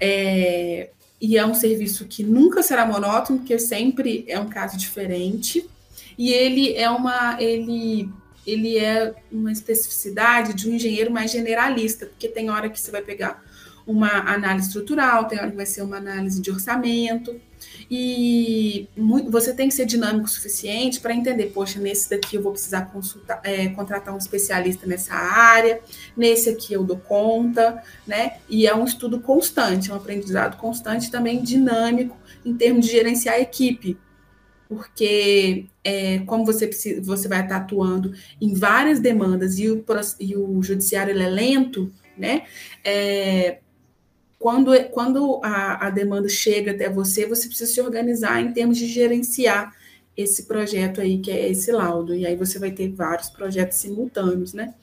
É, 0.01 0.89
e 1.21 1.37
é 1.37 1.45
um 1.45 1.53
serviço 1.53 2.05
que 2.05 2.23
nunca 2.23 2.63
será 2.63 2.85
monótono, 2.85 3.39
porque 3.39 3.59
sempre 3.59 4.25
é 4.27 4.39
um 4.39 4.49
caso 4.49 4.77
diferente. 4.77 5.69
E 6.17 6.33
ele 6.33 6.73
é 6.73 6.89
uma. 6.89 7.41
Ele 7.41 8.09
ele 8.47 8.79
é 8.79 9.13
uma 9.31 9.51
especificidade 9.51 10.55
de 10.55 10.67
um 10.67 10.73
engenheiro 10.73 11.11
mais 11.11 11.29
generalista, 11.29 12.07
porque 12.07 12.27
tem 12.27 12.49
hora 12.49 12.67
que 12.67 12.79
você 12.79 12.89
vai 12.89 13.01
pegar 13.01 13.43
uma 13.89 14.31
análise 14.31 14.67
estrutural, 14.67 15.25
tem 15.25 15.39
hora 15.39 15.49
que 15.49 15.57
vai 15.57 15.65
ser 15.65 15.81
uma 15.81 15.97
análise 15.97 16.39
de 16.39 16.51
orçamento. 16.51 17.35
E 17.89 18.87
você 19.29 19.51
tem 19.51 19.67
que 19.67 19.73
ser 19.73 19.85
dinâmico 19.85 20.25
o 20.25 20.29
suficiente 20.29 20.99
para 20.99 21.13
entender, 21.13 21.47
poxa, 21.47 21.79
nesse 21.79 22.07
daqui 22.07 22.35
eu 22.35 22.41
vou 22.41 22.51
precisar 22.51 22.83
consultar, 22.85 23.41
é, 23.43 23.67
contratar 23.69 24.13
um 24.13 24.17
especialista 24.17 24.85
nessa 24.85 25.15
área, 25.15 25.81
nesse 26.15 26.51
aqui 26.51 26.71
eu 26.71 26.83
dou 26.83 26.97
conta, 26.97 27.83
né? 28.05 28.33
E 28.47 28.67
é 28.67 28.75
um 28.75 28.85
estudo 28.85 29.19
constante, 29.19 29.89
é 29.89 29.93
um 29.93 29.97
aprendizado 29.97 30.55
constante 30.57 31.09
também 31.09 31.41
dinâmico 31.41 32.15
em 32.45 32.53
termos 32.53 32.85
de 32.85 32.91
gerenciar 32.91 33.35
a 33.35 33.41
equipe. 33.41 33.97
Porque 34.69 35.65
é, 35.83 36.19
como 36.19 36.45
você, 36.45 36.67
precisa, 36.67 37.01
você 37.01 37.27
vai 37.27 37.41
estar 37.41 37.57
atuando 37.57 38.13
em 38.39 38.53
várias 38.53 38.99
demandas 38.99 39.57
e 39.57 39.67
o, 39.67 39.83
e 40.19 40.37
o 40.37 40.61
judiciário 40.61 41.19
é 41.19 41.27
lento, 41.27 41.91
né? 42.15 42.43
É, 42.85 43.57
quando, 44.39 44.71
quando 44.91 45.41
a, 45.43 45.87
a 45.87 45.89
demanda 45.89 46.29
chega 46.29 46.71
até 46.71 46.89
você, 46.89 47.25
você 47.25 47.47
precisa 47.47 47.71
se 47.71 47.81
organizar 47.81 48.41
em 48.41 48.53
termos 48.53 48.77
de 48.77 48.87
gerenciar 48.87 49.75
esse 50.15 50.43
projeto 50.43 51.01
aí, 51.01 51.19
que 51.19 51.29
é 51.29 51.49
esse 51.49 51.71
laudo. 51.71 52.15
E 52.15 52.25
aí 52.25 52.35
você 52.35 52.57
vai 52.57 52.71
ter 52.71 52.89
vários 52.89 53.29
projetos 53.29 53.77
simultâneos, 53.77 54.53
né? 54.53 54.73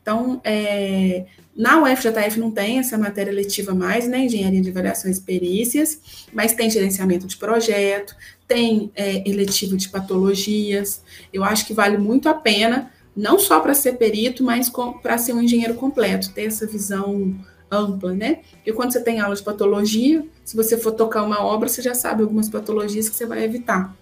Então, 0.00 0.40
é, 0.44 1.24
na 1.56 1.82
UFJF 1.82 2.38
não 2.38 2.50
tem 2.50 2.78
essa 2.78 2.98
matéria 2.98 3.32
letiva 3.32 3.74
mais, 3.74 4.06
né? 4.06 4.24
Engenharia 4.24 4.60
de 4.60 4.70
Variações 4.70 5.18
e 5.18 5.22
Perícias, 5.22 6.00
mas 6.32 6.52
tem 6.52 6.68
gerenciamento 6.68 7.26
de 7.26 7.36
projeto, 7.36 8.14
tem 8.46 8.90
é, 8.94 9.26
eletivo 9.28 9.76
de 9.76 9.88
patologias. 9.88 11.02
Eu 11.32 11.44
acho 11.44 11.66
que 11.66 11.72
vale 11.72 11.96
muito 11.96 12.28
a 12.28 12.34
pena, 12.34 12.90
não 13.16 13.38
só 13.38 13.60
para 13.60 13.74
ser 13.74 13.94
perito, 13.94 14.42
mas 14.42 14.70
para 15.02 15.16
ser 15.16 15.32
um 15.32 15.42
engenheiro 15.42 15.74
completo, 15.74 16.32
ter 16.32 16.44
essa 16.44 16.66
visão 16.66 17.34
ampla, 17.70 18.12
né? 18.12 18.40
Porque 18.52 18.72
quando 18.72 18.92
você 18.92 19.00
tem 19.00 19.20
aula 19.20 19.34
de 19.34 19.42
patologia, 19.42 20.24
se 20.44 20.56
você 20.56 20.76
for 20.76 20.92
tocar 20.92 21.22
uma 21.22 21.42
obra, 21.42 21.68
você 21.68 21.82
já 21.82 21.94
sabe 21.94 22.22
algumas 22.22 22.48
patologias 22.48 23.08
que 23.08 23.16
você 23.16 23.26
vai 23.26 23.44
evitar, 23.44 23.94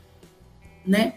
né? 0.86 1.14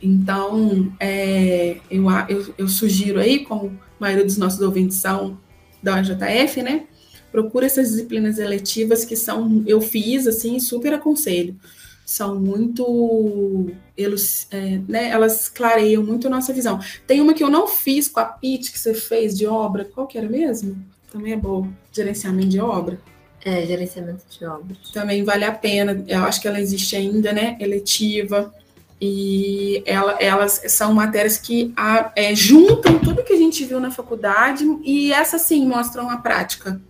Então, 0.00 0.92
é, 1.00 1.78
eu, 1.90 2.04
eu, 2.28 2.54
eu, 2.58 2.68
sugiro 2.68 3.18
aí, 3.18 3.44
como 3.44 3.68
a 3.68 4.00
maioria 4.00 4.24
dos 4.24 4.36
nossos 4.36 4.60
ouvintes 4.60 4.98
são 4.98 5.38
da 5.82 6.00
UJF, 6.00 6.62
né? 6.62 6.86
Procura 7.32 7.66
essas 7.66 7.90
disciplinas 7.90 8.38
eletivas 8.38 9.04
que 9.04 9.16
são, 9.16 9.62
eu 9.66 9.80
fiz, 9.80 10.26
assim, 10.26 10.58
super 10.60 10.92
aconselho. 10.92 11.56
São 12.04 12.38
muito, 12.38 13.70
eles, 13.96 14.46
é, 14.52 14.80
né, 14.86 15.08
elas 15.08 15.48
clareiam 15.48 16.04
muito 16.04 16.28
a 16.28 16.30
nossa 16.30 16.52
visão. 16.52 16.78
Tem 17.06 17.20
uma 17.20 17.34
que 17.34 17.42
eu 17.42 17.50
não 17.50 17.66
fiz 17.66 18.06
com 18.06 18.20
a 18.20 18.24
PIT 18.24 18.70
que 18.70 18.78
você 18.78 18.94
fez 18.94 19.36
de 19.36 19.46
obra, 19.46 19.84
qual 19.84 20.06
que 20.06 20.16
era 20.16 20.28
mesmo? 20.28 20.76
Também 21.10 21.32
é 21.32 21.36
bom, 21.36 21.68
gerenciamento 21.92 22.48
de 22.48 22.60
obra. 22.60 23.00
É, 23.44 23.64
gerenciamento 23.64 24.24
de 24.28 24.44
obras. 24.44 24.78
Também 24.92 25.22
vale 25.22 25.44
a 25.44 25.52
pena, 25.52 26.04
eu 26.08 26.24
acho 26.24 26.40
que 26.40 26.48
ela 26.48 26.60
existe 26.60 26.96
ainda, 26.96 27.32
né? 27.32 27.56
Eletiva 27.60 28.52
e 29.00 29.82
ela, 29.84 30.12
elas 30.20 30.62
são 30.68 30.94
matérias 30.94 31.36
que 31.38 31.72
a, 31.76 32.12
é, 32.16 32.34
juntam 32.34 32.98
tudo 32.98 33.22
que 33.22 33.32
a 33.32 33.36
gente 33.36 33.64
viu 33.64 33.78
na 33.78 33.90
faculdade 33.90 34.64
e 34.82 35.12
essa 35.12 35.38
sim 35.38 35.66
mostram 35.66 36.10
a 36.10 36.16
prática. 36.16 36.80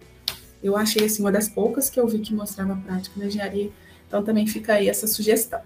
Eu 0.63 0.77
achei 0.77 1.05
assim 1.05 1.23
uma 1.23 1.33
das 1.33 1.49
poucas 1.49 1.91
que 1.91 1.99
eu 1.99 2.07
vi 2.07 2.21
que 2.21 2.35
mostrava 2.35 2.73
a 2.73 2.77
prática 2.77 3.19
na 3.19 3.27
engenharia. 3.27 3.71
Então 4.07 4.23
também 4.23 4.47
fica 4.47 4.75
aí 4.75 4.89
essa 4.89 5.07
sugestão. 5.07 5.61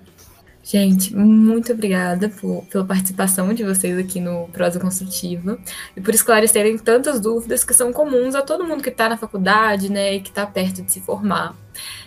Gente, 0.62 1.16
muito 1.16 1.72
obrigada 1.72 2.28
por, 2.28 2.64
pela 2.66 2.84
participação 2.84 3.52
de 3.54 3.64
vocês 3.64 3.98
aqui 3.98 4.20
no 4.20 4.46
Prosa 4.48 4.78
Construtiva 4.78 5.58
e 5.96 6.00
por 6.00 6.14
esclarecerem 6.14 6.76
tantas 6.76 7.18
dúvidas 7.18 7.64
que 7.64 7.72
são 7.72 7.92
comuns 7.92 8.34
a 8.34 8.42
todo 8.42 8.64
mundo 8.64 8.82
que 8.82 8.90
está 8.90 9.08
na 9.08 9.16
faculdade, 9.16 9.90
né, 9.90 10.14
e 10.14 10.20
que 10.20 10.28
está 10.28 10.46
perto 10.46 10.82
de 10.82 10.92
se 10.92 11.00
formar. 11.00 11.56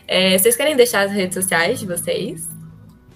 É, 0.07 0.37
vocês 0.37 0.55
querem 0.55 0.75
deixar 0.75 1.05
as 1.05 1.11
redes 1.11 1.33
sociais 1.33 1.79
de 1.79 1.87
vocês? 1.87 2.47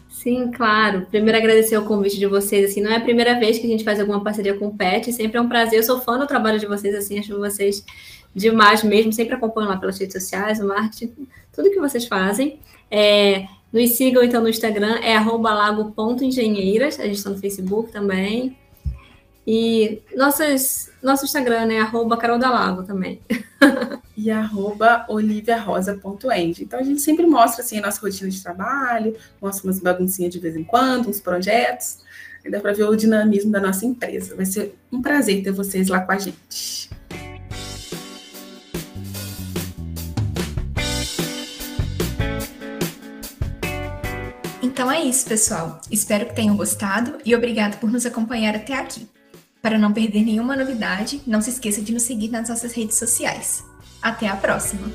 Sim, 0.09 0.51
claro. 0.51 1.05
Primeiro 1.05 1.37
agradecer 1.37 1.77
o 1.77 1.85
convite 1.85 2.17
de 2.17 2.25
vocês, 2.25 2.71
assim, 2.71 2.81
não 2.81 2.91
é 2.91 2.95
a 2.95 3.01
primeira 3.01 3.39
vez 3.39 3.59
que 3.59 3.67
a 3.67 3.69
gente 3.69 3.83
faz 3.83 3.99
alguma 3.99 4.23
parceria 4.23 4.57
com 4.57 4.67
o 4.67 4.75
PET, 4.75 5.13
sempre 5.13 5.37
é 5.37 5.41
um 5.41 5.47
prazer, 5.47 5.79
eu 5.79 5.83
sou 5.83 6.01
fã 6.01 6.17
do 6.17 6.25
trabalho 6.25 6.59
de 6.59 6.65
vocês, 6.65 6.95
assim, 6.95 7.19
acho 7.19 7.37
vocês 7.37 7.85
demais 8.33 8.83
mesmo, 8.83 9.13
sempre 9.13 9.35
acompanho 9.35 9.69
lá 9.69 9.77
pelas 9.77 9.99
redes 9.99 10.13
sociais, 10.13 10.59
o 10.59 10.67
marketing, 10.67 11.27
tudo 11.53 11.69
que 11.69 11.79
vocês 11.79 12.05
fazem. 12.07 12.59
É, 12.89 13.45
nos 13.71 13.91
sigam, 13.97 14.23
então, 14.23 14.41
no 14.41 14.49
Instagram, 14.49 14.99
é 15.03 15.17
lago.engenheiras, 15.19 16.99
a 16.99 17.03
gente 17.03 17.17
está 17.17 17.29
no 17.29 17.37
Facebook 17.37 17.91
também, 17.91 18.57
e 19.47 20.01
nossas, 20.13 20.91
nosso 21.01 21.23
Instagram 21.23 21.71
é 21.71 21.79
arroba 21.79 22.17
Carol 22.17 22.37
da 22.37 22.49
Lago 22.49 22.83
também. 22.83 23.21
e 24.17 24.29
arroba 24.29 25.05
oliviarosa.end. 25.07 26.63
Então 26.63 26.77
a 26.77 26.83
gente 26.83 26.99
sempre 27.01 27.25
mostra 27.25 27.63
assim 27.63 27.77
a 27.77 27.81
nossa 27.81 28.01
rotina 28.01 28.29
de 28.29 28.43
trabalho, 28.43 29.15
mostra 29.41 29.65
umas 29.65 29.79
baguncinhas 29.79 30.33
de 30.33 30.39
vez 30.39 30.57
em 30.57 30.65
quando, 30.65 31.09
uns 31.09 31.21
projetos. 31.21 31.99
Dá 32.49 32.59
para 32.59 32.73
ver 32.73 32.83
o 32.83 32.95
dinamismo 32.95 33.51
da 33.51 33.61
nossa 33.61 33.85
empresa. 33.85 34.35
Vai 34.35 34.45
ser 34.45 34.75
um 34.91 35.01
prazer 35.01 35.41
ter 35.43 35.51
vocês 35.51 35.87
lá 35.87 36.01
com 36.01 36.11
a 36.11 36.17
gente. 36.17 36.89
Então 44.77 44.91
é 44.91 45.01
isso, 45.01 45.25
pessoal. 45.25 45.81
Espero 45.89 46.27
que 46.27 46.35
tenham 46.35 46.55
gostado 46.55 47.17
e 47.25 47.35
obrigado 47.35 47.79
por 47.79 47.91
nos 47.91 48.05
acompanhar 48.05 48.55
até 48.55 48.75
aqui. 48.75 49.09
Para 49.59 49.75
não 49.75 49.91
perder 49.91 50.23
nenhuma 50.23 50.55
novidade, 50.55 51.19
não 51.25 51.41
se 51.41 51.49
esqueça 51.49 51.81
de 51.81 51.91
nos 51.91 52.03
seguir 52.03 52.29
nas 52.29 52.47
nossas 52.47 52.73
redes 52.73 52.95
sociais. 52.95 53.63
Até 54.03 54.27
a 54.27 54.35
próxima! 54.35 54.87